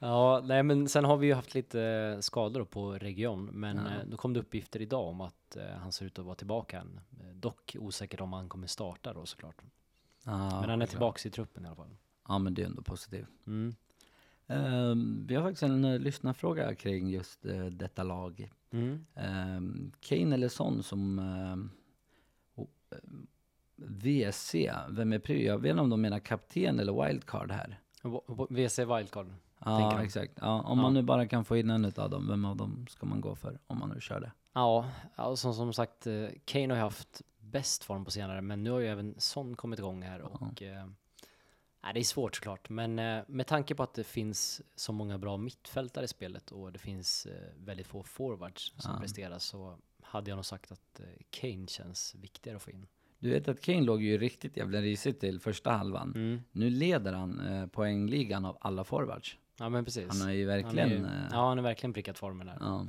[0.03, 3.83] Ja, nej men sen har vi ju haft lite skador på Region, men Ja.
[3.83, 6.79] eh, då kom det uppgifter idag om att eh, han ser ut att vara tillbaka
[6.79, 6.99] än.
[7.19, 9.61] Eh, Dock osäkert om han kommer starta då såklart.
[10.25, 11.95] Ja, men han är tillbaka i truppen i alla fall.
[12.27, 13.27] Ja, men det är ändå positivt.
[13.47, 13.75] Mm.
[14.47, 18.51] Ehm, vi har faktiskt en uh, lyssnarfråga kring just eh, detta lag.
[18.71, 19.05] Mm.
[19.57, 21.69] Um, Kane eller Son som ehm,
[23.75, 24.55] VC,
[24.89, 25.41] vem är pryo?
[25.47, 27.79] Jag vet inte om de menar kapten eller wildcard här.
[28.49, 29.33] VC Wildcard.
[29.65, 30.33] Ja, exakt.
[30.41, 30.81] Ja, om Ja.
[30.81, 33.35] man nu bara kan få in en utav dem, vem av dem ska man gå
[33.35, 33.59] för?
[33.67, 34.31] Om man nu kör det.
[34.53, 34.85] Ja,
[35.15, 38.79] ja som, sagt, eh, Kane har ju haft bäst form på senare, men nu har
[38.79, 40.85] ju även Son kommit igång här och eh,
[41.83, 45.17] nej, det är svårt såklart, men eh, med tanke på att det finns så många
[45.17, 48.99] bra mittfältare i spelet och det finns eh, väldigt få forwards som Ja.
[48.99, 52.87] presterar så hade jag nog sagt att eh, Kane känns viktigare att få in.
[53.21, 56.13] Du vet att Kane låg ju riktigt jävla risigt till första halvan.
[56.15, 56.41] Mm.
[56.51, 59.37] Nu leder han eh, poängligan av alla forwards.
[59.57, 60.07] Ja men precis.
[60.09, 60.89] Han har ju Han verkligen...
[60.89, 62.57] ju, eh, ja, han har verkligen prickat formen där.
[62.59, 62.87] ja,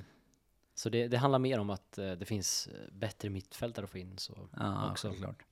[0.75, 3.99] Så det, det handlar mer om att eh, det finns eh, bättre mittfältare att få
[3.99, 4.19] in.
[4.19, 5.09] Så ja också.
[5.09, 5.43] självklart.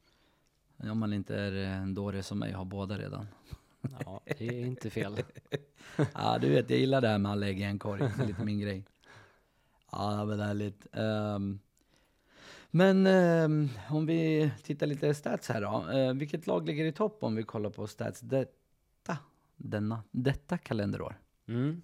[0.77, 3.27] Om man inte är en dåre som mig, har båda redan.
[4.05, 5.17] Ja, det är inte fel.
[6.15, 8.01] Ja, du vet, jag gillar det här med alla ägg i en korg.
[8.17, 8.85] Det är lite min grej.
[9.93, 10.87] Ja, men härligt.
[10.93, 11.61] Um,
[12.71, 15.91] men ehm, om vi tittar lite stats här då.
[15.99, 19.19] Eh, vilket lag ligger i topp om vi kollar på stats detta,
[19.57, 21.21] denna, detta kalenderår?
[21.49, 21.83] Mm.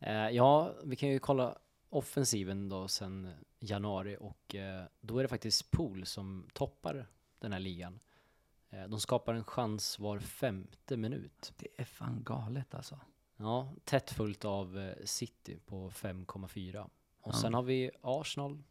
[0.00, 5.28] Eh, ja, vi kan ju kolla offensiven då sen januari och eh, då är det
[5.28, 7.06] faktiskt Pool som toppar
[7.38, 8.00] den här ligan.
[8.70, 11.52] Eh, de skapar en chans var femte minut.
[11.56, 12.98] Det är fan galet alltså.
[13.36, 16.80] Ja, tätt följt av eh, City på 5,4.
[16.80, 16.90] Och
[17.24, 17.32] Ja.
[17.32, 18.62] sen har vi Arsenal,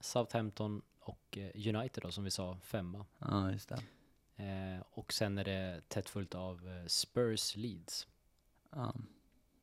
[0.00, 3.06] Southampton och eh, United då som vi sa femma.
[3.18, 3.82] Ja, just det.
[4.44, 8.06] Eh, och sen är det tätt följt av eh, Spurs Leeds.
[8.70, 8.94] Ja.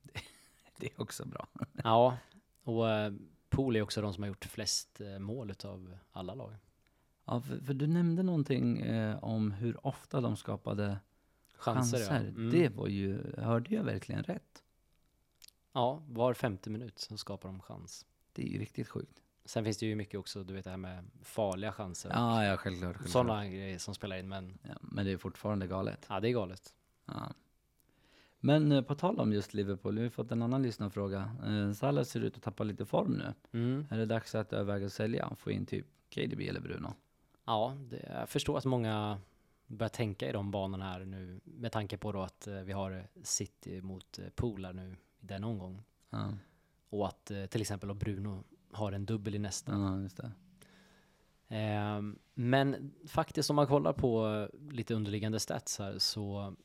[0.02, 0.22] Det,
[0.78, 1.48] det är också bra.
[1.84, 2.18] Ja,
[2.64, 3.14] och eh,
[3.50, 6.56] Pool är också de som har gjort flest eh, mål av alla lag.
[7.26, 11.00] Ja, för, för du nämnde någonting eh, om hur ofta de skapade
[11.56, 12.24] Chanser, chanser.
[12.24, 12.30] ja.
[12.30, 12.50] Mm.
[12.52, 14.64] Det var ju, hörde jag verkligen rätt?
[15.72, 18.06] Ja, var femte minut så skapar de chans.
[18.34, 19.22] Det är ju riktigt sjukt.
[19.46, 22.10] Sen finns det ju mycket också, du vet det här med farliga chanser.
[22.14, 22.96] Ja, ja, självklart.
[22.96, 23.12] självklart.
[23.12, 26.06] Sådana grejer som spelar in, men Ja, men det är fortfarande galet.
[26.10, 26.74] ja, det är galet.
[27.06, 27.34] Ja.
[28.40, 31.32] Men eh, på tal om just Liverpool, vi har fått en annan lyssnarfråga.
[31.46, 33.34] Eh, Salah ser ut att tappa lite form nu.
[33.60, 33.86] Mm.
[33.90, 35.32] Är det dags att överväga att sälja?
[35.38, 36.94] Få in typ KDB eller Bruno?
[37.46, 39.20] Ja, det, jag förstår att många
[39.68, 43.08] börjar tänka i de banorna här nu med tanke på då att eh, vi har
[43.24, 45.84] City mot eh, Pool här nu i den omgång.
[46.10, 46.34] Ja,
[46.90, 49.72] Och att eh, till exempel Bruno har en dubbel i nästa.
[49.72, 50.32] ja just det.
[51.48, 56.56] Ehm, men faktiskt om man kollar på eh, lite underliggande stats här så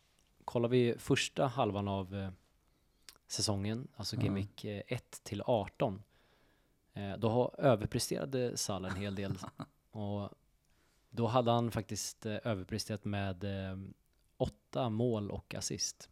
[0.44, 2.30] kollar vi första halvan av eh,
[3.26, 4.22] säsongen, alltså Ja.
[4.22, 6.02] Gimmick 1 till 18.
[6.92, 9.38] Eh, då har överpresterade Salah en hel del.
[9.90, 10.30] och
[11.10, 13.78] då hade han faktiskt eh, överpresterat med eh,
[14.36, 16.10] åtta mål och assist.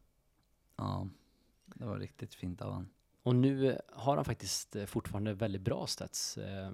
[0.77, 1.09] Ja,
[1.67, 2.89] det var riktigt fint av han.
[3.25, 6.39] Och nu eh, har han faktiskt eh, fortfarande väldigt bra stats.
[6.39, 6.73] Eh,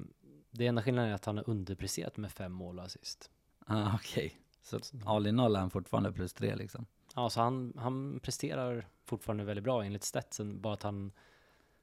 [0.50, 3.30] det enda skillnaden är att han har underpresterat med fem mål och assist.
[3.66, 6.86] Ah, Okej, så all in all är han fortfarande plus tre liksom?
[7.14, 11.12] Ja, så han, han presterar fortfarande väldigt bra enligt statsen, bara att han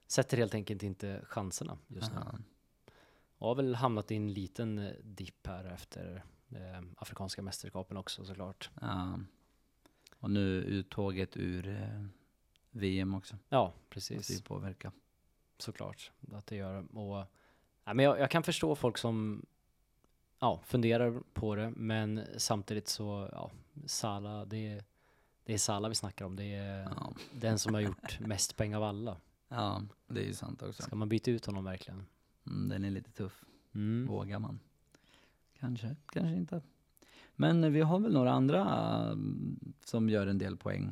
[0.07, 2.17] sätter helt enkelt inte chanserna just nu.
[2.25, 2.39] Ja.
[3.37, 8.69] Och har väl hamnat i en liten dipp här efter eh, Afrikanska mästerskapen också såklart.
[8.81, 9.19] Ja.
[10.19, 12.05] Och nu uttåget ur eh,
[12.77, 13.35] VM också.
[13.49, 14.41] Ja, Måste ju precis.
[14.41, 14.91] påverka.
[15.57, 16.97] Såklart att det gör.
[16.97, 17.25] Och,
[17.83, 19.45] ja, men jag, jag kan förstå folk som
[20.39, 23.51] ja, funderar på det, men samtidigt så, ja,
[23.85, 24.83] Sala, det är,
[25.43, 26.35] det är Sala vi snackar om.
[26.35, 27.13] Det är Ja.
[27.31, 29.17] den som har gjort mest poäng av alla.
[29.49, 30.83] ja, det är ju sant också.
[30.83, 32.05] Ska man byta ut honom verkligen?
[32.47, 33.43] Mm, den är lite tuff.
[33.75, 34.07] Mm.
[34.07, 34.59] Vågar man?
[35.59, 36.61] Kanske, kanske inte.
[37.35, 38.65] Men vi har väl några andra
[39.11, 40.91] mm, som gör en del poäng.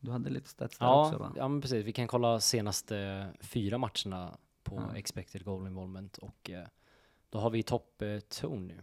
[0.00, 1.32] Du hade lite stats där Ja, också va?
[1.36, 1.84] ja, men precis.
[1.86, 4.96] Vi kan kolla senaste fyra matcherna på Ja.
[4.96, 6.66] expected goal involvement och eh,
[7.30, 8.74] då har vi topp eh, Tony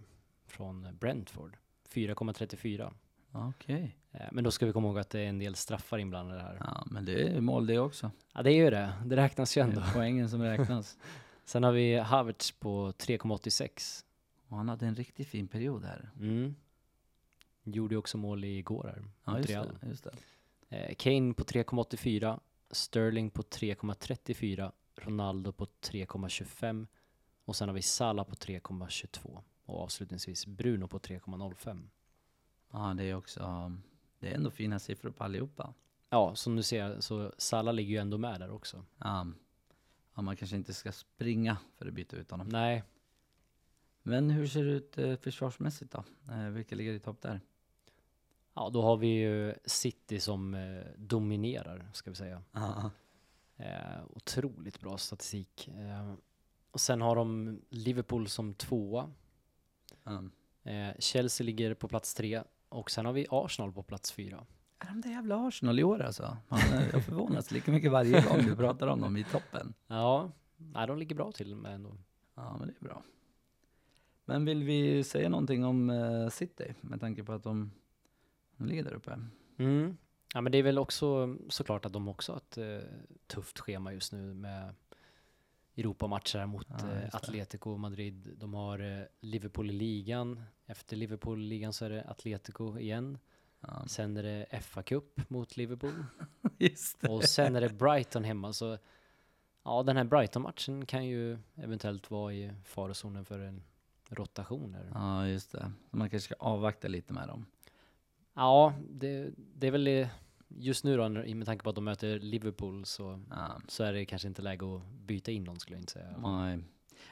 [0.45, 1.57] från Brentford.
[1.89, 2.93] 4,34.
[3.31, 3.97] Okej.
[4.11, 6.57] Eh, men då ska vi komma ihåg att det är en del straffar inblandade här.
[6.59, 8.11] Ja, men det är mål det också.
[8.33, 8.93] Ja, det är ju det.
[9.05, 9.81] Det räknas ju Det ändå.
[9.81, 10.97] är poängen som räknas.
[11.45, 14.03] Sen har vi Havertz på 3,86.
[14.47, 16.09] Och han hade en riktigt fin period här.
[16.19, 16.55] Mm.
[17.63, 19.03] Gjorde också mål igår här.
[19.25, 19.47] Ja, just
[19.81, 19.87] det.
[19.87, 20.11] Just det.
[20.69, 22.39] Eh, Kane på 3,84,
[22.71, 26.87] Sterling på 3,34, Ronaldo på 3,25
[27.45, 31.87] och sen har vi Salah på 3,22 och avslutningsvis Bruno på 3,05.
[32.71, 33.71] Ja, det är också,
[34.19, 35.73] det är ändå fina siffror på allihopa.
[36.09, 38.85] ja, som du ser så Salah ligger ju ändå med där också.
[38.97, 39.27] Ja.
[40.15, 42.47] ja, man kanske inte ska springa för att byta ut honom.
[42.49, 42.83] Nej,
[44.03, 46.03] Men hur ser det ut eh, försvarsmässigt då?
[46.33, 47.41] Eh, vilka ligger i topp där?
[48.57, 52.43] Ja då har vi ju City som eh, dominerar, ska vi säga.
[53.57, 55.67] Eh, otroligt bra statistik.
[55.67, 56.13] Eh,
[56.71, 59.11] och sen har de Liverpool som tvåa.
[60.03, 60.23] Ja.
[60.71, 62.43] Eh, Chelsea ligger på plats tre.
[62.69, 64.45] Och sen har vi Arsenal på plats fyra.
[64.79, 66.37] Är de där jävla Arsenal i år alltså?
[66.47, 69.73] Man, eh, jag förvånas lika mycket varje gång du pratar om dem i toppen.
[69.87, 71.97] Ja, nej, de ligger bra till med ändå.
[72.35, 73.03] Ja, men det är bra.
[74.25, 77.71] Men vill vi säga någonting om eh, City med tanke på att de,
[78.57, 79.19] de ligger där uppe?
[79.57, 79.97] Mm.
[80.33, 82.89] Ja, men det är väl också såklart att de också har ett eh,
[83.27, 84.75] tufft schema just nu med
[85.77, 87.15] Europamatcher mot Ja, eh.
[87.15, 88.33] Atletico Madrid.
[88.37, 90.43] De har eh, Liverpool i ligan.
[90.65, 93.17] Efter Liverpool i ligan så är det Atletico igen.
[93.59, 96.05] Ja, Sen är det FA Cup mot Liverpool.
[97.09, 98.53] Och sen är det Brighton hemma.
[98.53, 98.77] Så
[99.63, 103.63] ja, den här Brighton-matchen kan ju eventuellt vara i farozonen för en
[104.09, 104.91] rotation här.
[104.93, 105.71] Ja, just det.
[105.89, 107.45] Man kanske ska avvakta lite med dem.
[108.37, 110.07] Ja, det, det är väl.
[110.49, 114.05] Just nu då, med tanke på att de möter Liverpool så, Ja, så är det
[114.05, 116.17] kanske inte läge att byta in någon skulle jag inte säga.
[116.17, 116.59] nej.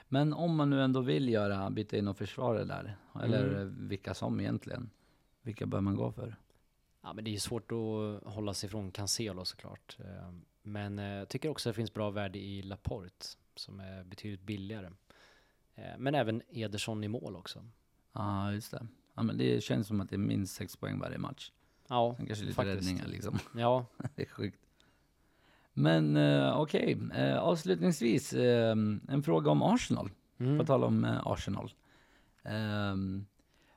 [0.08, 3.88] Men om man nu ändå vill göra, byta in och försvara där, eller Mm.
[3.88, 4.90] vilka som egentligen,
[5.42, 6.36] vilka bör man gå för?
[7.02, 9.98] Ja, men det är ju svårt att hålla sig från Cancelo såklart.
[10.00, 10.32] Eh,
[10.64, 14.42] Men eh, jag tycker också att det finns bra värde i Laporte som är betydligt
[14.42, 14.90] billigare.
[15.76, 17.66] Eh, Men även Ederson i mål också.
[18.14, 18.88] Ja, just det.
[19.16, 21.52] Ja, men det känns som att det är minst sex poäng varje match.
[21.88, 22.78] Ja, Sen kanske lite faktiskt.
[22.78, 23.40] räddningar liksom.
[23.58, 24.60] Ja, det är sjukt.
[25.74, 28.72] Men eh, okej, eh, avslutningsvis eh,
[29.08, 30.10] en fråga om Arsenal.
[30.38, 30.58] mm.
[30.60, 31.74] På tal om eh, Arsenal.
[32.44, 33.26] Ehm,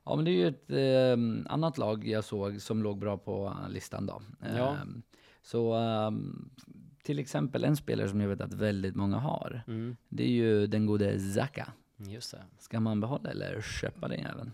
[0.05, 3.57] ja men det är ju ett ehm, annat lag jag såg som låg bra på
[3.65, 4.23] eh, listan då.
[4.57, 4.77] Ja.
[4.77, 5.03] Ehm,
[5.43, 5.77] så
[7.03, 9.63] till exempel en spelare som jag vet att väldigt många har.
[9.67, 9.97] Mm.
[10.09, 11.73] Det är ju den gode Zaka.
[11.97, 12.43] Just det.
[12.59, 14.53] Ska man behålla eller köpa den även?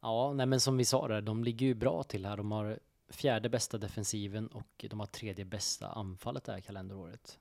[0.00, 2.36] Ja, nej men som vi sa där, de ligger ju bra till här.
[2.36, 7.38] De har fjärde bästa defensiven och de har tredje bästa anfallet det här kalenderåret.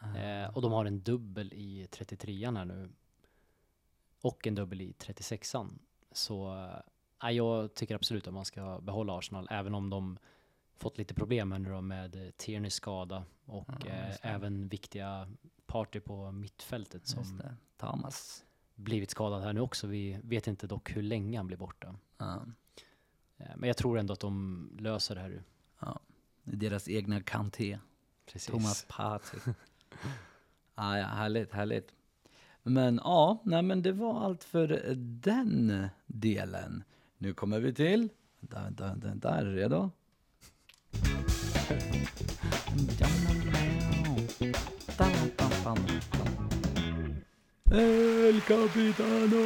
[0.00, 2.88] Eh, och de har en dubbel i 33an här nu.
[4.20, 5.78] Och en dubbel i 36an.
[6.12, 6.54] Så
[7.22, 10.18] eh, jag tycker absolut att man ska behålla Arsenal, även om de
[10.76, 15.28] fått lite problem här nu då med eh, Tierney skada och Ja, eh, även viktiga
[15.66, 17.42] party på mittfältet som.
[17.76, 18.44] Thomas.
[18.78, 19.86] Blivit skadad här nu också.
[19.86, 21.94] Vi vet inte dock hur länge han blir borta.
[22.18, 22.42] Ja,
[23.38, 25.42] Eh, Men jag tror ändå att de löser det här.
[26.44, 27.78] det är deras egna Kanté.
[28.26, 28.46] Precis.
[28.50, 29.40] Thomas Partey.
[30.74, 31.92] ah, ja, härligt, härligt.
[32.62, 36.84] Men ja, nej men det var allt för den delen.
[37.18, 38.08] Nu kommer vi till...
[38.40, 39.34] Vänta, vänta, vänta, vänta.
[39.34, 39.90] Är du redo?
[47.72, 49.42] El Capitano!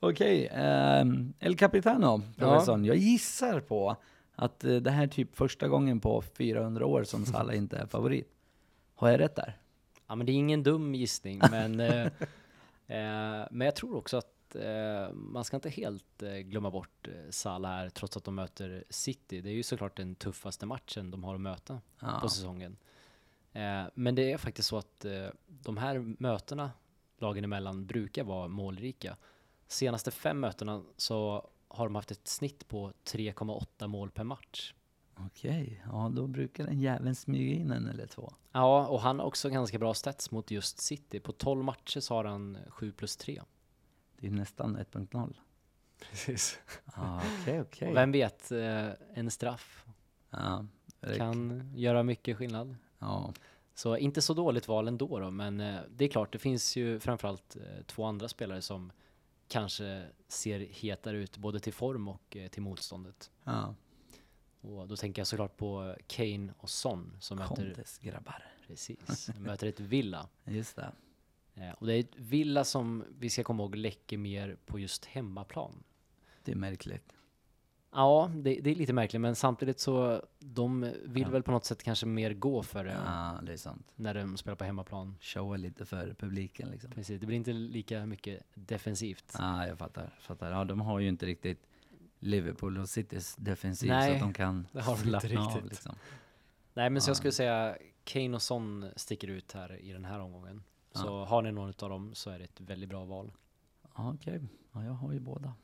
[0.00, 2.84] Okej, ehm, El Capitano, professorn.
[2.84, 3.96] Jag gissar på
[4.34, 7.86] att eh, det här är typ första gången på 400 år som Salah inte är
[7.86, 8.28] favorit.
[8.94, 9.58] Har jag rätt där?
[10.06, 12.06] Ja, men det är ingen dum gissning, men, eh,
[12.86, 17.30] eh, men jag tror också att eh, man ska inte helt eh, glömma bort eh,
[17.30, 19.40] Salah här, trots att de möter City.
[19.40, 22.18] Det är ju såklart den tuffaste matchen de har att möta Ja.
[22.22, 22.76] på säsongen.
[23.54, 26.70] Eh, men det är faktiskt så att eh, de här mötena
[27.18, 29.16] lagen emellan brukar vara målrika.
[29.66, 34.74] Senaste fem mötena så har de haft ett snitt på 3,8 mål per match.
[35.16, 38.32] Okej, ja då brukar den jäveln smyga in en eller två.
[38.52, 41.20] Ja, och han har också ganska bra stats mot just City.
[41.20, 43.42] På 12 matcher så har han 7 plus 3.
[44.18, 45.34] Det är nästan 1.0.
[46.10, 46.58] Precis.
[47.42, 47.88] Okej, okej.
[47.88, 49.84] Och vem vet, eh, en straff
[50.30, 50.66] Ja,
[51.00, 52.76] det- kan göra mycket skillnad.
[53.04, 53.32] Ja,
[53.74, 57.00] Så inte så dåligt val ändå då, men eh, det är klart, det finns ju
[57.00, 58.92] framförallt eh, två andra spelare som
[59.48, 63.30] kanske ser hetare ut både till form och eh, till motståndet.
[63.44, 63.74] ja.
[64.60, 68.44] Och då tänker jag såklart på Kane och Son som möter, Contes grabbar.
[68.66, 70.28] precis, möter ett Villa.
[70.44, 70.92] Just det.
[71.78, 75.82] Och det är ett Villa som vi ska komma ihåg läcker mer på just hemmaplan.
[76.42, 77.12] Det är märkligt.
[77.94, 81.28] Ja, det, det är lite märkligt, men samtidigt så de vill Ja.
[81.28, 83.86] väl på något sätt kanske mer gå för det Ja, det är sant.
[83.96, 85.16] när de spelar på hemmaplan.
[85.20, 86.90] Showa lite för publiken liksom.
[86.90, 89.34] Precis, det blir inte lika mycket defensivt.
[89.38, 90.14] Ja, jag fattar.
[90.20, 90.50] fattar.
[90.50, 91.66] Ja, de har ju inte riktigt
[92.18, 95.46] Liverpool och Citys defensiv så Nej, att de kan det har de inte slappna av
[95.54, 95.70] riktigt.
[95.70, 95.94] liksom.
[96.74, 97.10] Nej, men så Ja.
[97.10, 100.62] jag skulle säga Kane och Son sticker ut här i den här omgången.
[100.92, 103.32] Så har ni någon av dem så är det ett väldigt bra val.
[103.96, 104.40] Ja, okej.
[104.72, 105.54] Ja, jag har ju båda.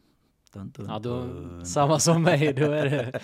[0.52, 1.66] Dun, dun, Ja, då, dun.
[1.66, 3.20] samma som mig, då är det,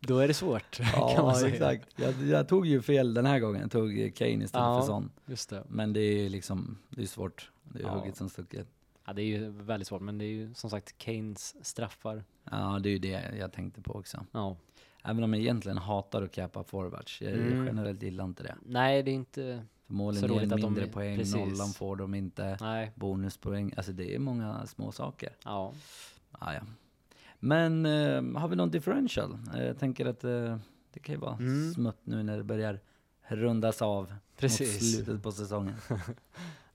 [0.00, 0.80] då är det svårt.
[0.92, 1.88] Ja, exakt.
[1.96, 3.60] Jag, jag tog ju fel den här gången.
[3.60, 4.80] Jag tog Kane istället Ja.
[4.80, 5.10] för Son.
[5.26, 5.62] Just det.
[5.68, 7.50] Men det är liksom, det är svårt.
[7.62, 7.90] Det är Ja.
[7.90, 8.66] hugget som stucket.
[9.06, 12.24] Ja, det är ju väldigt svårt, men det är ju som sagt Kanes straffar.
[12.50, 14.26] Ja, det är ju det jag tänkte på också.
[14.32, 14.56] Ja.
[15.04, 17.20] Även om jag egentligen hatar att cappa forwards.
[17.22, 17.66] Jag Mm.
[17.66, 18.54] generellt gillar inte det.
[18.66, 19.64] Nej, det är inte...
[19.86, 21.34] Målen Så ger roligt att de mindre poäng, precis.
[21.34, 22.92] nollan får de inte, Nej.
[22.94, 23.72] bonuspoäng.
[23.76, 25.28] Alltså det är många små saker.
[25.44, 25.72] Ja.
[26.46, 26.60] Ah, ja.
[27.40, 29.38] Men eh, har vi någon differential?
[29.54, 30.58] Eh, Jag tänker att eh,
[30.92, 31.74] det kan ju vara Mm.
[31.74, 32.80] smutt nu när det börjar
[33.28, 34.94] rundas av mot Precis.
[34.94, 35.74] slutet på säsongen.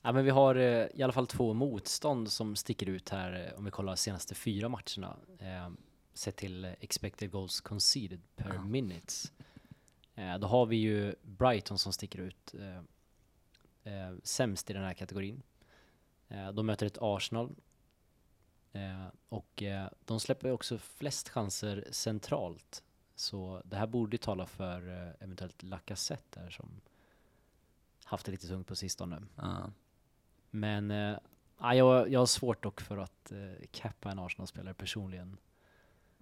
[0.01, 3.57] Ja, men vi har eh, i alla fall två motstånd som sticker ut här eh,
[3.57, 5.15] om vi kollar senaste fyra matcherna.
[6.13, 8.63] Sett till expected goals conceded per Ja.
[8.63, 9.31] minutes.
[10.39, 12.55] Då har vi ju Brighton som sticker ut
[14.23, 15.41] sämst i den här kategorin.
[16.53, 17.55] De möter ett Arsenal.
[18.71, 22.83] Eh, och eh, de släpper också flest chanser centralt.
[23.15, 26.81] Så det här borde tala för eh, eventuellt Lacazette där som
[28.03, 29.21] haft det lite tungt på sistone.
[29.35, 29.71] Ja.
[30.49, 31.17] Men eh,
[31.59, 35.37] ja, jag, jag har svårt dock för att eh, cappa en Arsenal-spelare personligen.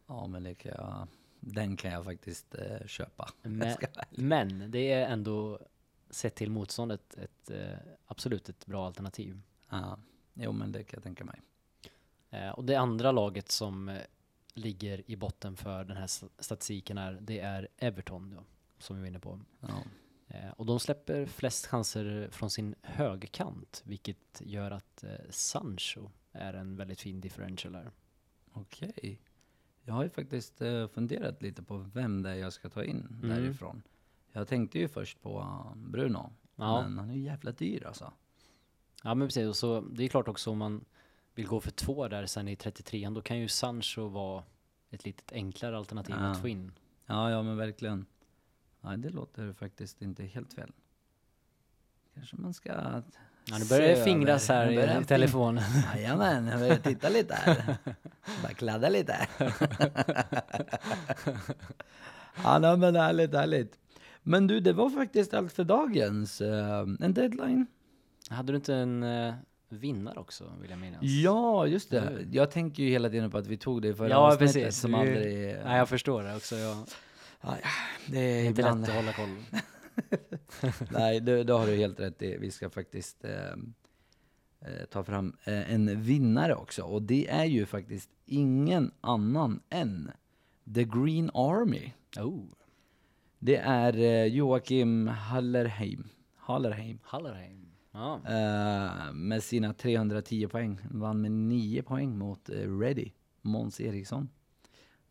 [0.07, 1.07] ja, men det kan jag,
[1.39, 3.29] den kan jag faktiskt eh, köpa.
[3.41, 3.77] Men,
[4.09, 5.59] men det är ändå
[6.09, 9.41] sett till motståndet ett, eh, absolut ett bra alternativ.
[9.69, 9.99] Ja.
[10.33, 11.41] Jo, men det kan jag tänka mig.
[12.29, 14.01] Eh, och det andra laget som eh,
[14.53, 16.07] ligger i botten för den här
[16.41, 18.43] statistiken är, det är Everton då,
[18.79, 19.39] som vi var inne på.
[19.59, 19.83] Ja.
[20.27, 26.75] Eh, och de släpper flest chanser från sin högerkant, vilket gör att Sancho är en
[26.75, 27.91] väldigt fin differential här.
[28.53, 29.21] Okej.
[29.83, 30.57] Jag har ju faktiskt
[30.93, 33.29] funderat lite på vem det är jag ska ta in Mm.
[33.29, 33.81] därifrån.
[34.31, 36.81] Jag tänkte ju först på uh, Bruno, Ja.
[36.81, 38.13] men han är ju jävla dyr alltså.
[39.03, 40.85] Ja men precis, och så det är klart också om man
[41.37, 44.43] vill gå för två där sen i 33 då kan ju Sancho vara
[44.89, 46.25] ett litet enklare alternativ Ja.
[46.25, 46.71] att få in.
[47.05, 48.05] Ja, ja men verkligen.
[48.81, 50.71] Nej, det låter faktiskt inte helt fel.
[52.15, 52.69] Kanske man ska...
[53.49, 55.63] Ja, nu börjar det fingras här i telefonen.
[55.95, 57.77] Jajamän, jag börjar titta lite här.
[58.43, 59.27] Bara kladda lite.
[62.43, 63.79] ja, nej, men härligt, härligt.
[64.23, 66.41] Men du, det var faktiskt allt för dagens.
[66.41, 67.65] eh, en deadline.
[68.29, 69.33] Hade du inte en uh,
[69.69, 71.03] vinnare också vill jag minnas?
[71.03, 71.99] Ja, just det.
[71.99, 72.29] Mm.
[72.31, 74.81] Jag tänker ju hela tiden på att vi tog det i förra Ja, avsnittet precis.
[74.81, 75.57] som Vi- aldrig...
[75.65, 76.55] Nej jag förstår det också.
[76.55, 76.77] Jag,
[77.41, 77.57] Ja,
[78.07, 78.81] det är inte ibland...
[78.81, 79.35] lätt att hålla koll.
[80.91, 82.37] Nej, det, det har du helt rätt i.
[82.37, 83.31] Vi ska faktiskt eh,
[84.61, 86.83] eh, ta fram eh, en vinnare också.
[86.83, 90.11] Och det är ju faktiskt ingen annan än
[90.75, 91.91] The Green Army.
[92.19, 92.43] Oh,
[93.39, 96.09] Det är eh, Joakim Hallerheim.
[96.35, 96.99] Hallerheim.
[97.03, 97.66] Hallerheim.
[97.97, 100.79] Eh, med sina 310 poäng.
[100.91, 104.29] Vann med 9 poäng mot eh, Ready, Måns Eriksson.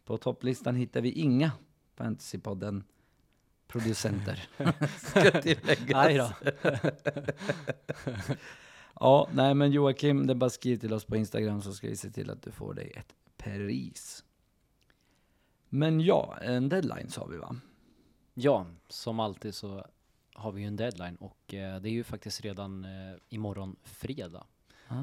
[0.04, 1.52] På topplistan hittar vi inga
[1.94, 2.84] Fantasypodden
[3.66, 4.48] producenter.
[4.98, 6.32] Ska tilläggas.
[9.00, 11.96] Ja, nej men Joakim, det är bara skriv till oss på Instagram så ska vi
[11.96, 14.24] se till att du får dig ett pris.
[15.68, 17.56] Men ja, en deadline sa vi va?
[18.34, 19.86] Ja, som alltid så
[20.36, 24.44] har vi ju en deadline och eh, det är ju faktiskt redan eh, imorgon fredag
[24.88, 24.94] Ah,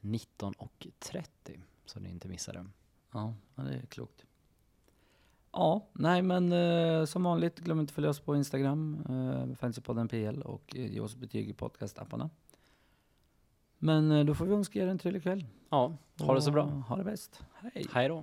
[0.00, 2.66] 19.30 så ni inte missar det.
[3.12, 4.24] ja, det är klokt.
[5.52, 10.08] Ja, nej men eh, som vanligt, glöm inte att följa oss på Instagram, eh, Fantasypodden
[10.08, 12.30] PL och eh, ge oss betyg i podcastapparna.
[13.78, 15.46] Men eh, då får vi önska er en trevlig kväll.
[15.70, 16.64] Ja, ha det så bra.
[16.64, 17.42] Ha det bäst.
[17.54, 17.86] Hej!
[17.92, 18.22] Hej då.